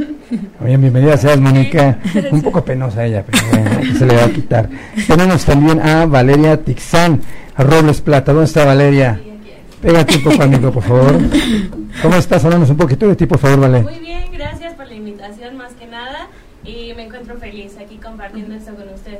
[0.65, 1.99] Bien, bienvenida seas, Mónica.
[2.31, 4.69] Un poco penosa ella, pero bueno, se le va a quitar.
[5.07, 7.21] Tenemos también a Valeria Tixán,
[7.55, 8.33] a Robles Plata.
[8.33, 9.21] ¿Dónde está Valeria?
[9.79, 11.19] Pégate un poco al micro, por favor.
[12.01, 12.43] ¿Cómo estás?
[12.45, 13.83] Háblanos un poquito de ti, por favor, Vale.
[13.83, 15.92] Muy bien, gracias por la invitación, más que nada.
[16.65, 19.19] Y me encuentro feliz aquí compartiendo esto con ustedes.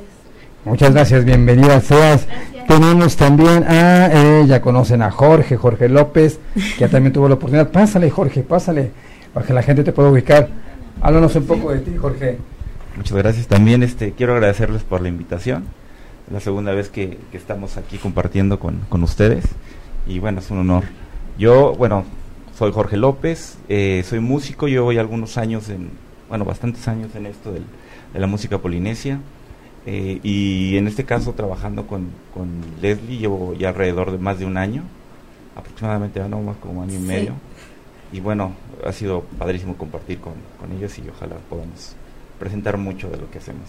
[0.64, 2.26] Muchas gracias, bienvenida seas.
[2.66, 7.34] Tenemos también a, eh, ya conocen a Jorge, Jorge López, que ya también tuvo la
[7.34, 7.70] oportunidad.
[7.70, 8.92] Pásale, Jorge, pásale
[9.34, 10.48] para que la gente te pueda ubicar.
[11.02, 12.38] Háblanos un poco de ti, Jorge.
[12.96, 13.46] Muchas gracias.
[13.46, 15.64] También este, quiero agradecerles por la invitación.
[16.26, 19.44] Es la segunda vez que, estamos aquí compartiendo con, ustedes.
[20.06, 20.84] Y bueno, es un honor.
[21.36, 22.04] Yo, bueno,
[22.56, 25.90] soy Jorge López, eh, soy músico, llevo ya algunos años, en,
[26.28, 27.64] bueno, bastantes años en esto del,
[28.12, 29.20] de la música polinesia.
[29.86, 32.48] Eh, y en este caso trabajando con, con,
[32.80, 34.82] Leslie llevo ya alrededor de más de un año,
[35.56, 37.34] aproximadamente, no más como año y medio
[38.14, 38.52] y bueno,
[38.86, 40.34] ha sido padrísimo compartir con,
[40.78, 41.96] ellos y ojalá podamos
[42.38, 43.62] presentar mucho de lo que hacemos.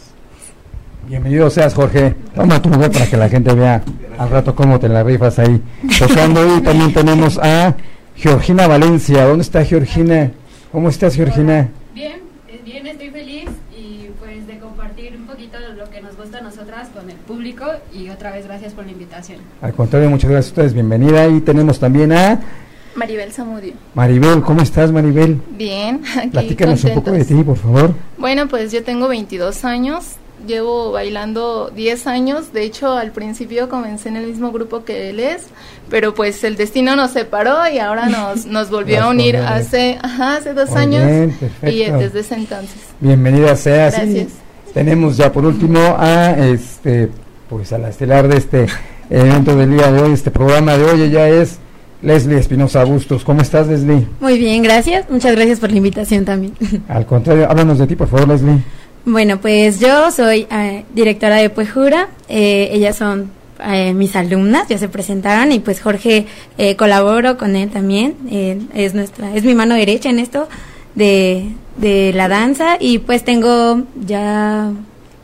[1.08, 2.14] Bienvenido seas, Jorge.
[2.36, 3.82] Toma tu mujer para que la gente vea
[4.20, 5.60] al rato cómo te la rifas ahí.
[5.98, 7.76] Tocando hoy también tenemos a
[8.16, 9.26] Georgina Valencia.
[9.26, 10.32] ¿Dónde está Georgina?
[10.72, 11.70] ¿Cómo estás, Georgina?
[11.96, 12.22] Bien,
[16.66, 19.40] nosotras con el público y otra vez gracias por la invitación.
[19.62, 20.74] Al contrario, muchas gracias a ustedes.
[20.74, 21.28] Bienvenida.
[21.28, 22.40] Y tenemos también a
[22.96, 23.74] Maribel Zamudio.
[23.94, 25.40] Maribel, ¿cómo estás, Maribel?
[25.52, 27.94] Bien, aquí Platícanos un poco de ti, por favor.
[28.18, 30.14] Bueno, pues yo tengo 22 años,
[30.48, 35.20] llevo bailando 10 años, de hecho al principio comencé en el mismo grupo que él
[35.20, 35.44] es,
[35.90, 40.54] pero pues el destino nos separó y ahora nos, nos volvió a unir hace, hace
[40.54, 42.82] dos años y desde ese entonces.
[43.02, 43.92] Bienvenida sea.
[43.92, 44.45] Gracias.
[44.76, 47.10] Tenemos ya por último a este
[47.50, 48.66] pues a la estelar de este
[49.10, 51.60] evento del día de hoy, este programa de hoy, ella es
[52.02, 53.24] Leslie Espinosa Bustos.
[53.24, 54.06] ¿Cómo estás, Leslie?
[54.20, 55.10] Muy bien, gracias.
[55.10, 56.54] Muchas gracias por la invitación también.
[56.90, 58.58] Al contrario, háblanos de ti, por favor, Leslie.
[59.06, 62.10] Bueno, pues yo soy eh, directora de Puejura.
[62.28, 63.32] Eh, ellas son
[63.66, 66.26] eh, mis alumnas, ya se presentaron y pues Jorge
[66.76, 68.16] colaboro con él también.
[68.74, 70.50] es nuestra, es mi mano derecha en esto
[70.96, 74.72] de, de la danza y pues tengo ya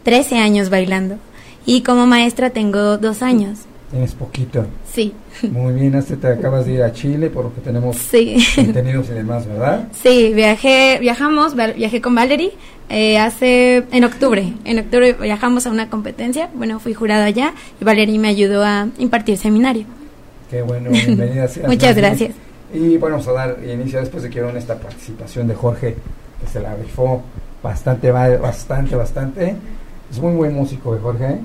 [0.04, 1.18] 13 años bailando
[1.66, 3.60] y como maestra tengo dos años.
[3.92, 4.66] Tienes poquito.
[4.92, 5.14] Sí.
[5.52, 8.38] Muy bien, hasta te acabas de ir a Chile por lo que tenemos sí.
[8.56, 9.88] contenidos y demás, ¿verdad?
[10.02, 12.54] Sí, viajé, viajamos, viajé con Valerie
[12.90, 17.86] eh, hace, en octubre, en octubre viajamos a una competencia, bueno, fui jurada allá y
[17.86, 19.86] Valerie me ayudó a impartir seminario.
[20.50, 21.50] Qué bueno, bienvenida.
[21.68, 22.34] Muchas gracias.
[22.74, 25.96] Y bueno, vamos a dar inicio después de que esta participación de Jorge,
[26.48, 27.22] se la rifó
[27.62, 29.56] bastante, bastante, bastante.
[30.10, 31.40] Es muy buen músico de Jorge, ¿eh?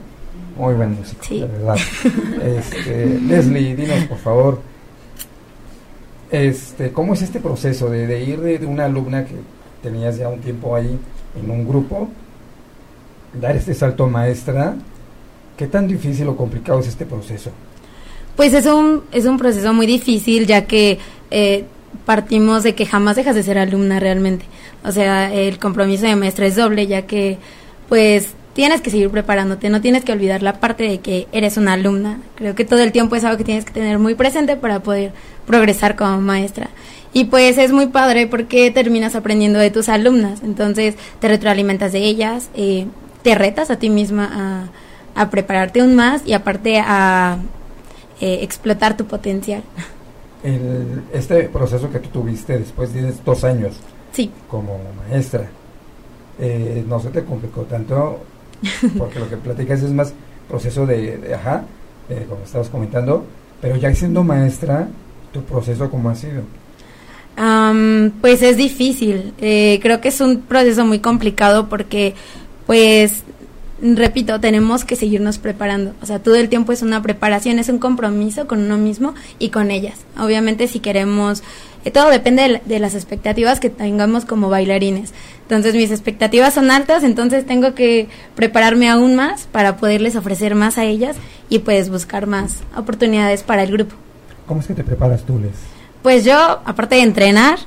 [0.57, 1.77] Muy buen músico, de verdad.
[2.43, 4.61] Este, Leslie, dinos por favor,
[6.31, 9.35] este, ¿cómo es este proceso de, ir de, una alumna que
[9.83, 10.99] tenías ya un tiempo ahí
[11.41, 12.09] en un grupo,
[13.41, 14.77] dar este salto maestra?
[15.57, 17.51] ¿Qué tan difícil o complicado es este proceso?
[18.35, 20.99] Pues es un, es un proceso muy difícil ya que
[21.31, 21.65] eh,
[22.05, 24.45] partimos de que jamás dejas de ser alumna realmente.
[24.87, 27.39] O sea, el compromiso de maestra es doble ya que
[27.89, 31.75] pues tienes que seguir preparándote, no tienes que olvidar la parte de que eres una
[31.75, 32.21] alumna.
[32.37, 35.13] Creo que todo el tiempo es algo que tienes que tener muy presente para poder
[35.47, 36.71] progresar como maestra.
[37.13, 41.99] Y pues es muy padre porque terminas aprendiendo de tus alumnas, entonces te retroalimentas de
[42.01, 42.87] ellas, eh,
[43.23, 44.71] te retas a ti misma
[45.15, 47.39] a, prepararte aún más y aparte a
[48.21, 49.63] eh, explotar tu potencial.
[50.45, 53.81] el, este proceso que tú tuviste después de dos años
[54.13, 54.31] Sí.
[54.49, 55.47] como maestra,
[56.39, 58.21] eh, no se te complicó tanto,
[58.99, 60.13] porque lo que platicas es más
[60.49, 61.65] proceso de, de ajá,
[62.09, 63.25] eh, como estabas comentando,
[63.61, 64.89] pero ya siendo maestra,
[65.33, 66.43] tu proceso cómo ha sido.
[67.37, 69.35] Am, pues es difícil.
[69.39, 72.15] Eh, creo que es un proceso muy complicado porque,
[72.67, 73.25] pues,
[73.81, 75.95] repito, tenemos que seguirnos preparando.
[76.03, 79.51] O sea, todo el tiempo es una preparación, es un compromiso con uno mismo y
[79.51, 79.99] con ellas.
[80.19, 81.43] Obviamente, si queremos,
[81.85, 85.13] eh, todo depende de, de las expectativas que tengamos como bailarines.
[85.43, 90.79] Entonces, mis expectativas son altas, entonces tengo que prepararme aún más para poderles ofrecer más
[90.79, 91.17] a ellas
[91.49, 93.95] y pues buscar más oportunidades para el grupo.
[94.47, 95.76] ¿Cómo es que te preparas tú, Les?
[96.07, 97.59] Pues yo, aparte de entrenar,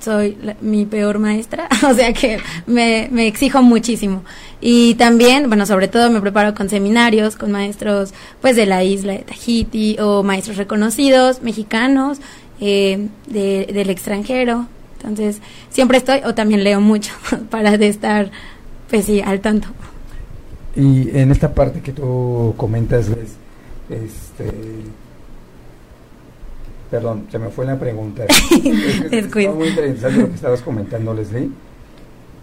[0.00, 4.24] soy la- mi peor maestra, o sea que me, me exijo muchísimo.
[4.60, 9.12] Y también, bueno, sobre todo me preparo con seminarios, con maestros pues de la isla
[9.12, 12.18] de Tahiti o maestros reconocidos, mexicanos,
[12.60, 14.66] eh, de- del extranjero.
[14.98, 15.38] Entonces,
[15.70, 17.12] siempre estoy, o también leo mucho
[17.50, 18.32] para de estar,
[18.90, 19.68] pues sí, al tanto.
[20.74, 23.06] Y en esta parte que tú comentas,
[23.88, 24.52] este...
[26.96, 28.24] Perdón, se me fue la pregunta.
[29.10, 31.50] Es muy interesante lo que estabas comentando, Leslie,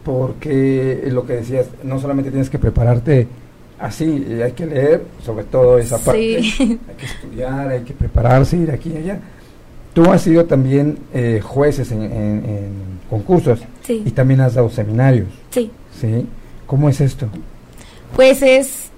[0.05, 3.27] porque lo que decías, no solamente tienes que prepararte
[3.79, 6.79] así, eh, hay que leer sobre todo esa parte, Sí.
[6.87, 9.19] hay que estudiar, hay que prepararse, ir aquí y allá.
[9.95, 12.11] Tú has sido también eh, jueces en, en-
[12.45, 12.71] en
[13.09, 14.03] concursos Sí.
[14.05, 15.71] y también has dado seminarios, Sí.
[15.99, 16.27] ¿sí?
[16.67, 17.27] ¿Cómo es esto?
[18.15, 18.89] Pues es,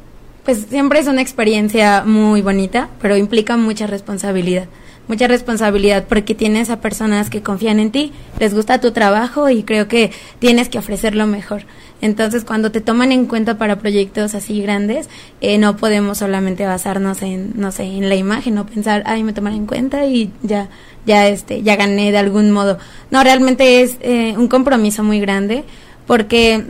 [0.43, 4.65] pues siempre es una experiencia muy bonita, pero implica mucha responsabilidad.
[5.07, 9.61] Mucha responsabilidad porque tienes a personas que confían en ti, les gusta tu trabajo y
[9.61, 11.63] creo que tienes que ofrecer lo mejor.
[12.01, 15.07] Entonces, cuando te toman en cuenta para proyectos así grandes,
[15.41, 19.33] eh, no podemos solamente basarnos en, no sé, en la imagen o pensar, ay, me
[19.33, 20.69] toman en cuenta y ya,
[21.05, 22.79] ya, este, ya gané de algún modo.
[23.11, 25.63] No, realmente es eh, un compromiso muy grande
[26.07, 26.65] porque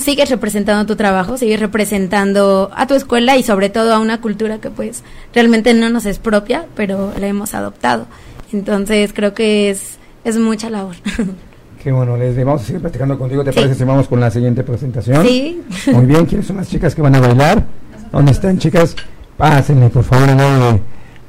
[0.00, 4.58] sigues representando tu trabajo, sigues representando a tu escuela y sobre todo a una cultura
[4.58, 5.02] que pues
[5.34, 8.06] realmente no nos es propia, pero la hemos adoptado.
[8.52, 10.96] Entonces creo que es, es mucha labor.
[11.82, 13.56] Qué bueno, Leslie, vamos a seguir platicando contigo, ¿te Sí.
[13.60, 15.24] parece si vamos con la siguiente presentación?
[15.26, 17.64] sí, Muy bien, ¿quiénes son las chicas que van a bailar?
[18.12, 18.94] ¿Dónde están, chicas?
[19.38, 20.80] Pásenle, por favor, de-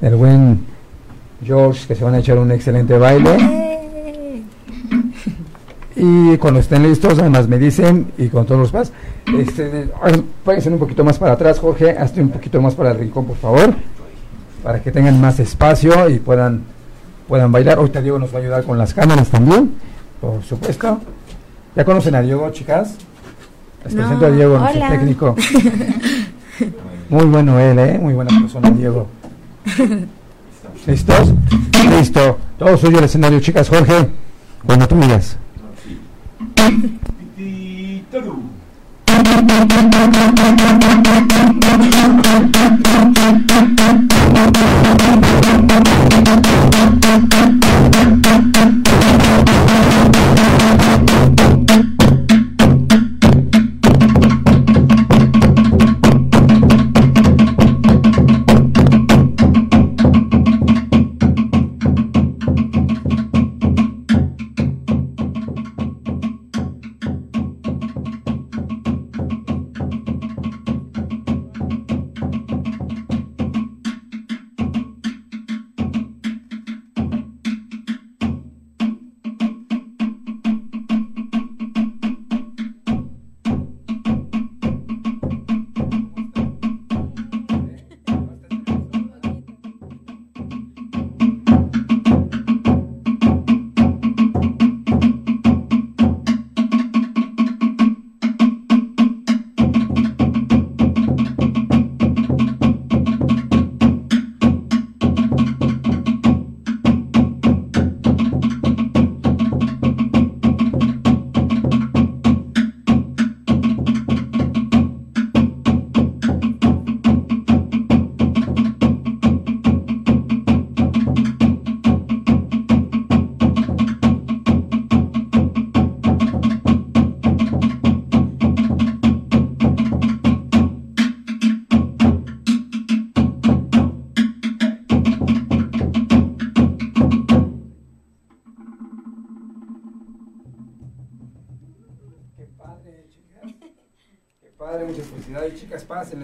[0.01, 0.59] del buen
[1.45, 3.70] George, que se van a echar un excelente baile.
[5.95, 8.91] Y cuando estén listos, además me dicen, y con todos los más,
[9.37, 12.99] este, ay, páguense un poquito más para atrás, Jorge, hazte un poquito más para el
[12.99, 13.73] rincón, por favor,
[14.63, 16.61] para que tengan más espacio y puedan,
[17.27, 17.77] puedan bailar.
[17.77, 19.73] Ahorita Diego nos va a ayudar con las cámaras también,
[20.21, 20.99] por supuesto.
[21.75, 22.95] ¿Ya conocen a Diego, chicas?
[23.83, 25.35] Les No, presento a Diego, nuestro técnico.
[27.09, 27.99] Muy bueno él, ¿eh?
[27.99, 29.07] Muy buena persona, Diego.
[30.87, 31.33] ¿Listos?
[31.89, 32.37] Listo.
[32.57, 33.67] Todo suyo el escenario, chicas.
[33.67, 34.09] Jorge,
[34.65, 34.95] cuando tú
[36.69, 37.01] digas.
[37.37, 38.31] Qué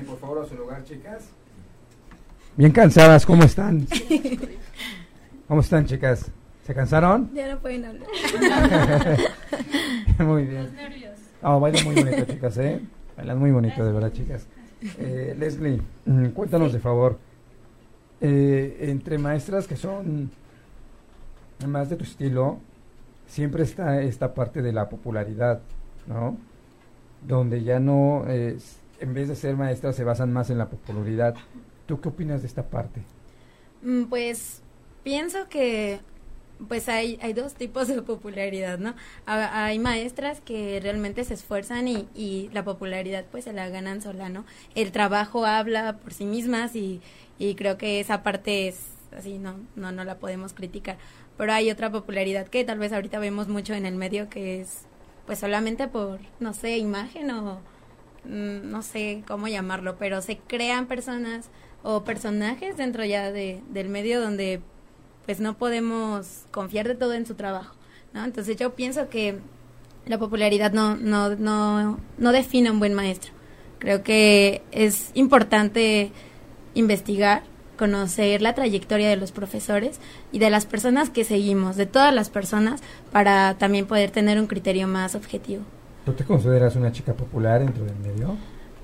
[0.05, 1.29] por favor, a su lugar, chicas.
[2.55, 3.87] Bien cansadas, ¿cómo están?
[5.47, 6.31] ¿Cómo están, chicas?
[6.65, 7.29] ¿Se cansaron?
[7.33, 8.07] Ya no pueden hablar.
[10.19, 10.69] muy bien.
[11.41, 12.81] Oh, bailan muy bonito, chicas, ¿eh?
[13.15, 14.47] Bailan muy bonito, de verdad, chicas.
[14.99, 17.17] Eh, Leslie, mm, cuéntanos de favor.
[18.19, 20.31] eh, entre maestras que son
[21.67, 22.57] más de tu estilo,
[23.27, 25.61] siempre está esta parte de la popularidad,
[26.07, 26.35] ¿no?
[27.27, 28.57] Donde ya no, eh,
[28.99, 31.35] en vez de ser maestras, se basan más en la popularidad.
[31.85, 33.07] ¿Tú qué opinas de esta parte?
[33.81, 34.61] Mm, Pues
[35.03, 35.99] pienso que
[36.67, 38.95] pues hay, hay dos tipos de popularidad, ¿no?
[39.27, 44.01] Ha- Hay maestras que realmente se esfuerzan y, y la popularidad pues se la ganan
[44.01, 44.43] sola, ¿no?
[44.75, 47.01] El trabajo habla por sí mismas y,
[47.37, 48.79] y creo que esa parte es
[49.15, 50.97] así, no, no, no la podemos criticar.
[51.37, 54.87] Pero hay otra popularidad que tal vez ahorita vemos mucho en el medio que es
[55.27, 57.59] pues solamente por, no sé, imagen o
[58.27, 61.49] no sé cómo llamarlo, pero se crean personas
[61.83, 64.61] o personajes dentro ya de, del medio donde
[65.25, 67.75] pues no podemos confiar de todo en su trabajo,
[68.13, 68.23] ¿no?
[68.23, 69.39] Entonces yo pienso que
[70.05, 73.31] la popularidad no, no, no, no define a un buen maestro.
[73.79, 76.11] Creo que es importante
[76.73, 77.43] investigar,
[77.77, 79.99] conocer la trayectoria de los profesores
[80.31, 84.47] y de las personas que seguimos, de todas las personas, para también poder tener un
[84.47, 85.63] criterio más objetivo.
[86.07, 88.37] ¿Tú te consideras una chica popular dentro del medio?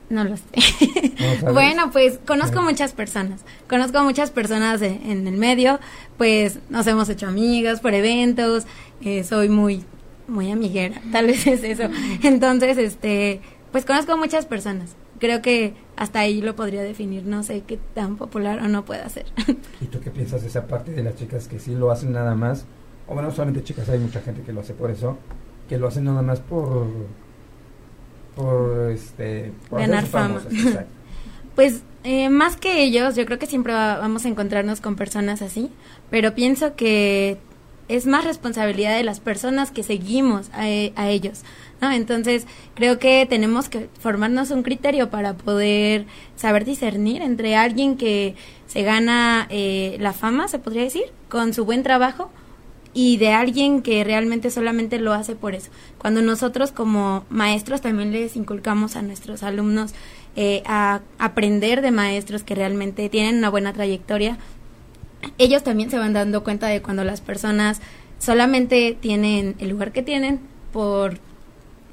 [0.10, 0.44] No lo sé.
[1.54, 2.66] Bueno, pues conozco Sí.
[2.66, 3.46] muchas personas.
[3.70, 5.80] Conozco muchas personas en el medio.
[6.18, 8.66] Pues nos hemos hecho amigas por eventos.
[9.02, 9.86] eh, soy muy,
[10.28, 11.02] muy amiguera.
[11.14, 11.84] Tal vez es eso.
[12.24, 13.40] Entonces, este,
[13.72, 14.96] pues conozco muchas personas.
[15.20, 17.24] Creo que hasta ahí lo podría definir.
[17.26, 19.28] No sé qué tan popular o no pueda ser.
[19.82, 22.36] ¿Y tú qué piensas de esa parte de las chicas que sí lo hacen nada
[22.36, 22.66] más?
[23.08, 25.18] O bueno, no solamente chicas, hay mucha gente que lo hace por eso,
[25.70, 26.88] que lo hacen nada más por
[28.36, 30.40] por este por Ganar fama.
[30.40, 30.86] famosas.
[31.56, 35.44] Pues eh, más que ellos, yo creo que siempre va- vamos a encontrarnos con personas
[35.44, 35.70] así,
[36.10, 37.38] pero pienso que
[37.90, 41.44] es más responsabilidad de las personas que seguimos a, e- a ellos,
[41.80, 41.92] ¿no?
[41.92, 48.34] Entonces, creo que tenemos que formarnos un criterio para poder saber discernir entre alguien que
[48.66, 52.32] se gana eh, la fama, se podría decir, con su buen trabajo,
[52.94, 55.72] y de alguien que realmente solamente lo hace por eso.
[55.98, 59.94] Cuando nosotros como maestros también les inculcamos a nuestros alumnos
[60.36, 64.38] eh, a aprender de maestros que realmente tienen una buena trayectoria,
[65.38, 67.82] ellos también se van dando cuenta de cuando las personas
[68.20, 70.40] solamente tienen el lugar que tienen
[70.72, 71.18] por,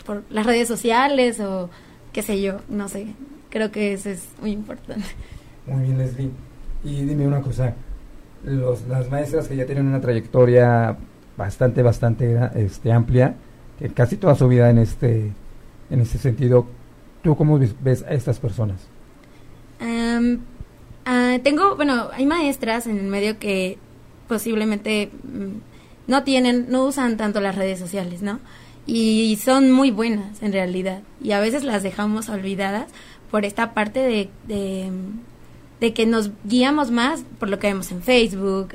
[0.04, 1.70] por las redes sociales o
[2.12, 3.06] qué sé yo, no sé.
[3.50, 5.06] Creo que eso es muy importante.
[5.66, 6.30] Muy bien, Leslie.
[6.84, 7.74] Y dime una cosa,
[8.44, 10.96] los, las maestras que ya tienen una trayectoria
[11.36, 13.34] bastante, bastante este, amplia,
[13.78, 15.32] que casi toda su vida en este,
[15.90, 16.66] en este sentido,
[17.22, 18.80] ¿tú cómo ves, a estas personas?
[21.12, 23.78] Ah, tengo, bueno, hay maestras en el medio que
[24.28, 28.38] posiblemente mm, no tienen, no usan tanto las redes sociales, ¿no?
[28.86, 31.02] Y son muy buenas en realidad.
[31.22, 32.86] Y a veces las dejamos olvidadas
[33.30, 34.90] por esta parte de, de,
[35.80, 38.74] de que nos guiamos más por lo que vemos en Facebook,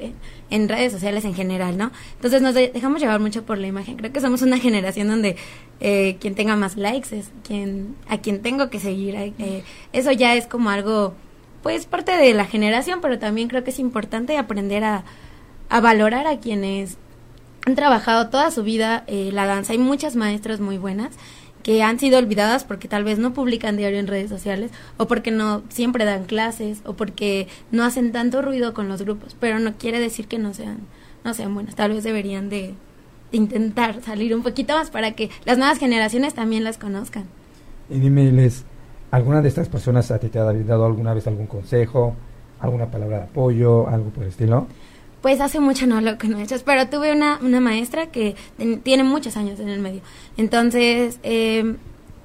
[0.49, 1.91] en, redes sociales en general, ¿no?
[2.16, 3.95] Entonces nos de- dejamos llevar mucho por la imagen.
[3.97, 5.36] Creo que somos una generación donde
[5.80, 9.16] eh, quien tenga más likes es quien a quien tengo que seguir.
[9.16, 11.14] eh, eso ya es como algo,
[11.62, 15.03] pues parte de la generación, pero también creo que es importante aprender a,
[15.70, 16.97] a valorar a quienes
[17.66, 19.74] han trabajado toda su vida eh, la danza.
[19.74, 21.16] Hay muchas maestras muy buenas
[21.63, 25.32] que han sido olvidadas porque tal vez no publican diario en redes sociales o porque
[25.32, 29.74] no siempre dan clases o porque no hacen tanto ruido con los grupos, pero no
[29.74, 30.80] quiere decir que no sean
[31.24, 31.74] no sean buenas.
[31.74, 32.76] Tal vez deberían de,
[33.32, 37.26] intentar salir un poquito más para que las nuevas generaciones también las conozcan.
[37.89, 38.63] Y dime, Les,
[39.11, 42.16] ¿alguna de estas personas a ti te ha dado alguna vez algún consejo,
[42.59, 44.68] alguna palabra de apoyo, algo por el estilo?
[45.26, 48.36] Pues hace mucho no lo conoces, pero tuve una, una maestra que
[48.84, 50.02] tiene muchos años en el medio.
[50.38, 51.78] Entonces, eh,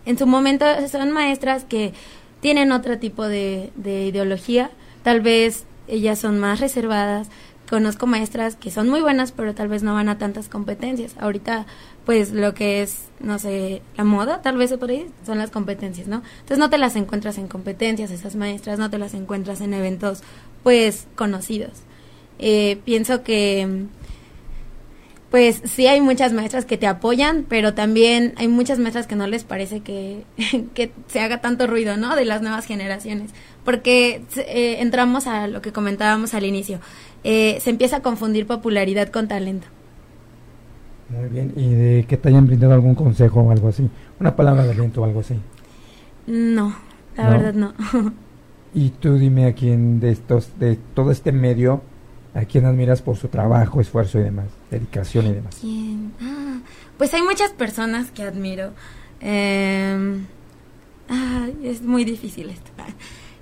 [0.05, 1.95] en su momento son maestras que
[2.43, 4.71] tienen otro tipo de, de ideología.
[5.03, 7.29] Tal vez ellas son más reservadas.
[7.71, 11.15] Conozco maestras que son muy buenas, pero tal vez no van a tantas competencias.
[11.19, 11.65] Ahorita,
[12.05, 16.07] pues lo que es, no sé, la moda, tal vez por ahí, son las competencias,
[16.07, 16.17] ¿no?
[16.41, 20.23] Entonces no te las encuentras en competencias, esas maestras, no te las encuentras en eventos,
[20.63, 21.85] pues, conocidos.
[22.41, 23.87] Eh, pienso que
[25.31, 29.29] pues sí hay muchas maestras que te apoyan, pero también hay muchas maestras que no
[29.29, 30.25] les parece que,
[30.75, 32.17] que se haga tanto ruido, ¿no?
[32.17, 33.31] De las nuevas generaciones.
[33.65, 36.81] Porque eh, entramos a lo que comentábamos al inicio.
[37.23, 39.69] Eh, se empieza a confundir popularidad con talento.
[41.11, 41.53] Muy bien.
[41.55, 43.89] ¿Y de que te hayan brindado algún consejo o algo así?
[44.19, 45.35] Una palabra de aliento o algo así.
[46.27, 46.75] No,
[47.17, 47.31] la ¿No?
[47.31, 47.75] verdad no.
[48.73, 51.83] Y tú dime a quién de estos, de todo este medio,
[52.35, 54.47] ¿A quién admiras por su trabajo, esfuerzo y demás?
[54.71, 55.57] Dedicación y demás.
[55.61, 56.13] ¿Quién?
[56.21, 56.59] Ah,
[56.97, 58.71] pues hay muchas personas que admiro.
[59.21, 60.21] Eh,
[61.63, 62.71] es muy difícil esto.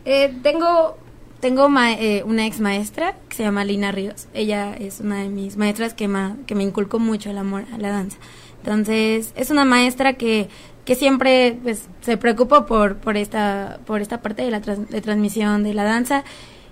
[0.05, 0.97] Eh, tengo
[1.41, 4.27] tengo ma- eh, una ex maestra que se llama Lina Ríos.
[4.33, 7.77] Ella es una de mis maestras que, ma- que me inculcó mucho el amor a
[7.79, 8.17] la danza.
[8.63, 10.49] Entonces, es una maestra que,
[10.87, 15.01] que siempre pues, se preocupa por, por, esta, por esta parte de la trans- de
[15.03, 16.25] transmisión de la danza.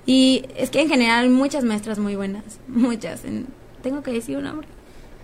[0.07, 3.25] Y es que en general muchas maestras muy buenas, muchas.
[3.25, 3.47] En-
[3.83, 4.69] ¿Tengo que decir un nombre?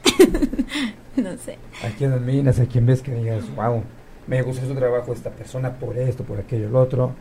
[1.16, 1.59] no sé.
[1.85, 2.59] ¿A quién admiras?
[2.61, 3.83] ¿A quién ves que digas, wow,
[4.26, 7.14] me gusta su trabajo esta persona por esto, por aquello, el otro?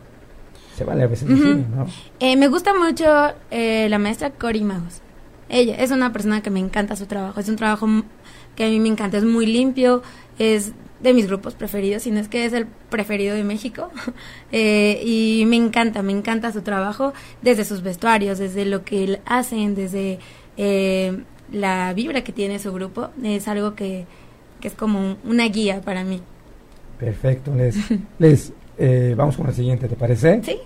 [0.76, 1.34] Se vale a veces Ujú.
[1.36, 1.86] decir, ¿no?
[2.20, 3.04] Eh, me gusta mucho
[3.50, 5.00] eh, la maestra Cori Magos.
[5.48, 7.38] Ella es una persona que me encanta su trabajo.
[7.40, 7.86] Es un trabajo
[8.56, 9.18] que a mí me encanta.
[9.18, 10.02] Es muy limpio.
[10.38, 10.72] Es
[11.02, 13.90] de mis grupos preferidos, si no es que es el preferido de México.
[14.54, 19.20] Eh, y me encanta, me encanta su trabajo desde sus vestuarios, desde lo que él
[19.24, 20.18] hacen, desde
[20.58, 23.08] eh, la vibra que tiene su grupo.
[23.24, 24.04] Es algo que,
[24.60, 26.20] que es como un- una guía para mí.
[26.98, 27.76] Perfecto, Les.
[28.18, 30.42] Les, eh, vamos con la siguiente, ¿te parece?
[30.44, 30.58] ¿Sí?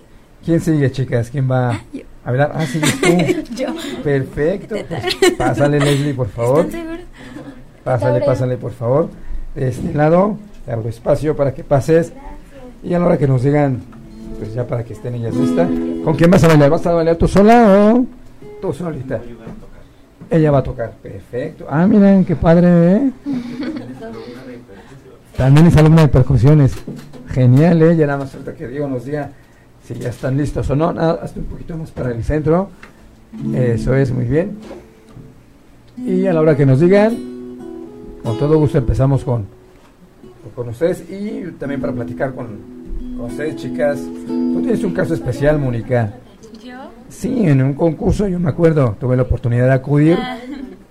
[0.43, 1.29] ¿Quién sigue, chicas?
[1.29, 2.01] ¿Quién va Ah, yo.
[2.25, 2.51] a hablar?
[2.53, 3.07] Ah, sigues tú.
[3.55, 3.67] Yo.
[4.03, 4.75] Perfecto.
[4.87, 6.65] Pues, pásale, Leslie, por favor.
[6.65, 7.05] ¿Están seguros?
[7.85, 9.09] Pásale, pásale, por favor.
[9.57, 10.37] De este lado,
[10.67, 12.13] te abro espacio para que pases.
[12.83, 13.81] Y a la hora que nos digan,
[14.37, 15.67] pues ya para que estén ellas listas.
[16.03, 16.69] ¿Con quién vas a bailar?
[16.69, 18.05] ¿Vas a bailar tú sola o
[18.61, 19.19] tú solita?
[20.29, 20.91] Ella va a tocar.
[21.01, 21.65] Perfecto.
[21.67, 23.11] Ah, miren, qué padre, ¿eh?
[25.35, 26.73] También es alumna de percusiones.
[27.29, 27.95] Genial, ¿eh?
[27.95, 29.31] Ya nada más falta que Diego nos diga
[29.83, 30.93] si ya están listos o no.
[30.93, 32.69] Nada, hasta un poquito más para el centro.
[33.55, 34.55] Eso es, muy bien.
[35.97, 37.36] Y a la hora que nos digan,
[38.27, 39.45] con todo gusto empezamos con,
[40.55, 42.47] con ustedes y también para platicar con,
[43.17, 43.99] con ustedes, chicas.
[44.27, 46.13] Tú tienes un caso especial, Mónica.
[46.63, 46.75] ¿Yo?
[47.09, 50.17] Sí, en un concurso, yo me acuerdo, tuve la oportunidad de acudir.
[50.21, 50.37] Ah,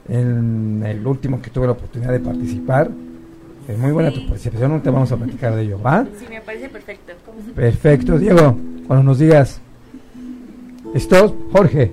[0.08, 2.90] En el último que tuve la oportunidad de participar.
[3.68, 4.20] Es muy buena Sí.
[4.20, 6.06] tu participación, no te vamos a platicar de ello, ¿va?
[6.18, 7.12] sí, me parece perfecto.
[7.54, 8.56] Perfecto, Diego,
[8.86, 9.60] cuando nos digas.
[10.94, 11.34] ¿Listos?
[11.52, 11.92] Jorge.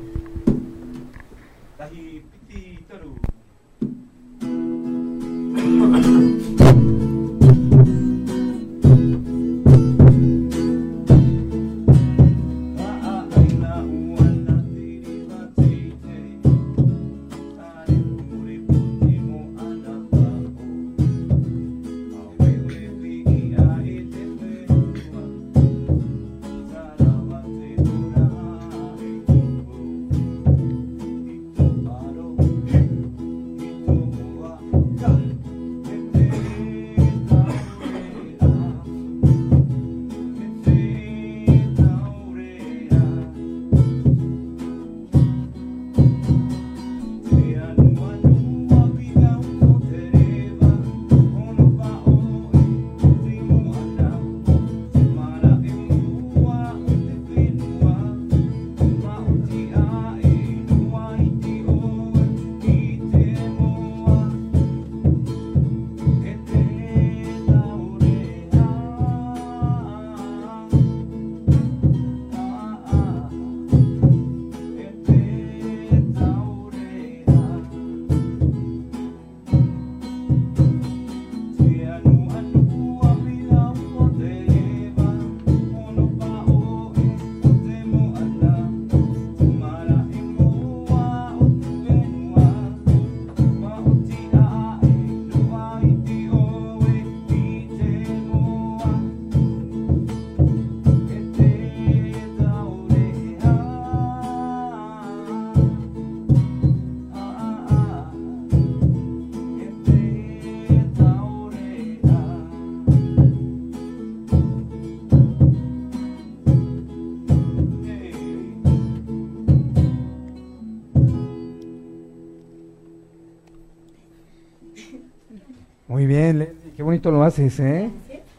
[126.33, 127.89] Leslie, qué bonito lo haces, ¿eh?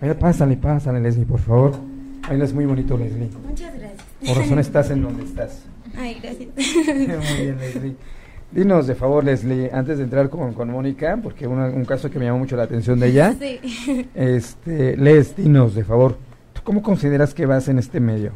[0.02, 1.72] Oye, pásale, pásale, Leslie, por favor.
[2.28, 3.28] Bailas muy bonito, Leslie.
[3.48, 4.02] Muchas gracias.
[4.26, 5.62] Por razón estás en donde estás.
[5.96, 6.48] Ay, gracias.
[6.86, 7.96] Muy bien, Leslie.
[8.50, 12.18] Dinos, de favor, Leslie, antes de entrar con, con Mónica, porque una- un caso que
[12.18, 14.06] me llamó mucho la atención de ella, Sí.
[14.14, 16.16] este, Les, dinos, de favor,
[16.52, 18.32] ¿tú cómo consideras que vas en este medio?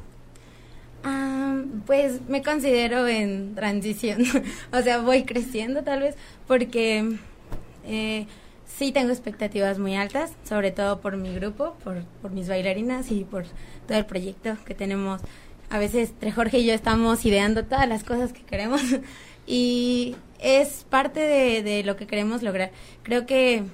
[1.04, 4.22] Ah, pues me considero en transición,
[4.72, 6.14] o sea, voy creciendo tal vez
[6.46, 7.16] porque
[7.86, 8.26] eh,
[8.79, 13.45] sí tengo expectativas muy altas, sobre todo por mi grupo, por, mis bailarinas y por
[13.89, 15.20] todo el proyecto que tenemos.
[15.68, 18.81] A veces entre Jorge y yo estamos ideando todas las cosas que queremos
[19.47, 22.70] y es parte de, lo que queremos lograr.
[23.03, 23.64] Creo que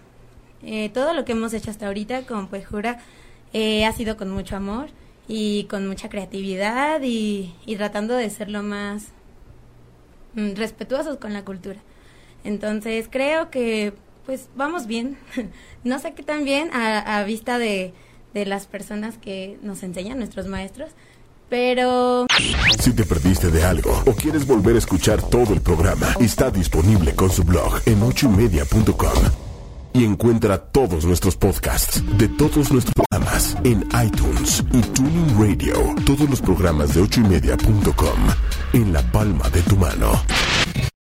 [0.62, 2.98] eh, todo lo que hemos hecho hasta ahorita con Pejura
[3.52, 4.88] eh, ha sido con mucho amor
[5.28, 9.08] y con mucha creatividad y, y tratando de ser lo más
[10.34, 11.80] mm, respetuosos con la cultura.
[12.42, 13.92] Entonces creo que
[14.26, 15.18] pues vamos bien.
[15.84, 17.92] no sé qué tan bien a, vista de,
[18.32, 20.90] de las personas que nos enseñan, nuestros maestros,
[21.48, 22.26] pero...
[22.80, 27.14] Si te perdiste de algo o quieres volver a escuchar todo el programa, está disponible
[27.14, 29.44] con su blog en ochoymedia.com.
[29.92, 35.94] Y encuentra todos nuestros podcasts de todos nuestros programas en iTunes y Tuning Radio.
[36.04, 38.18] Todos los programas de ochoymedia.com
[38.72, 40.20] en la palma de tu mano.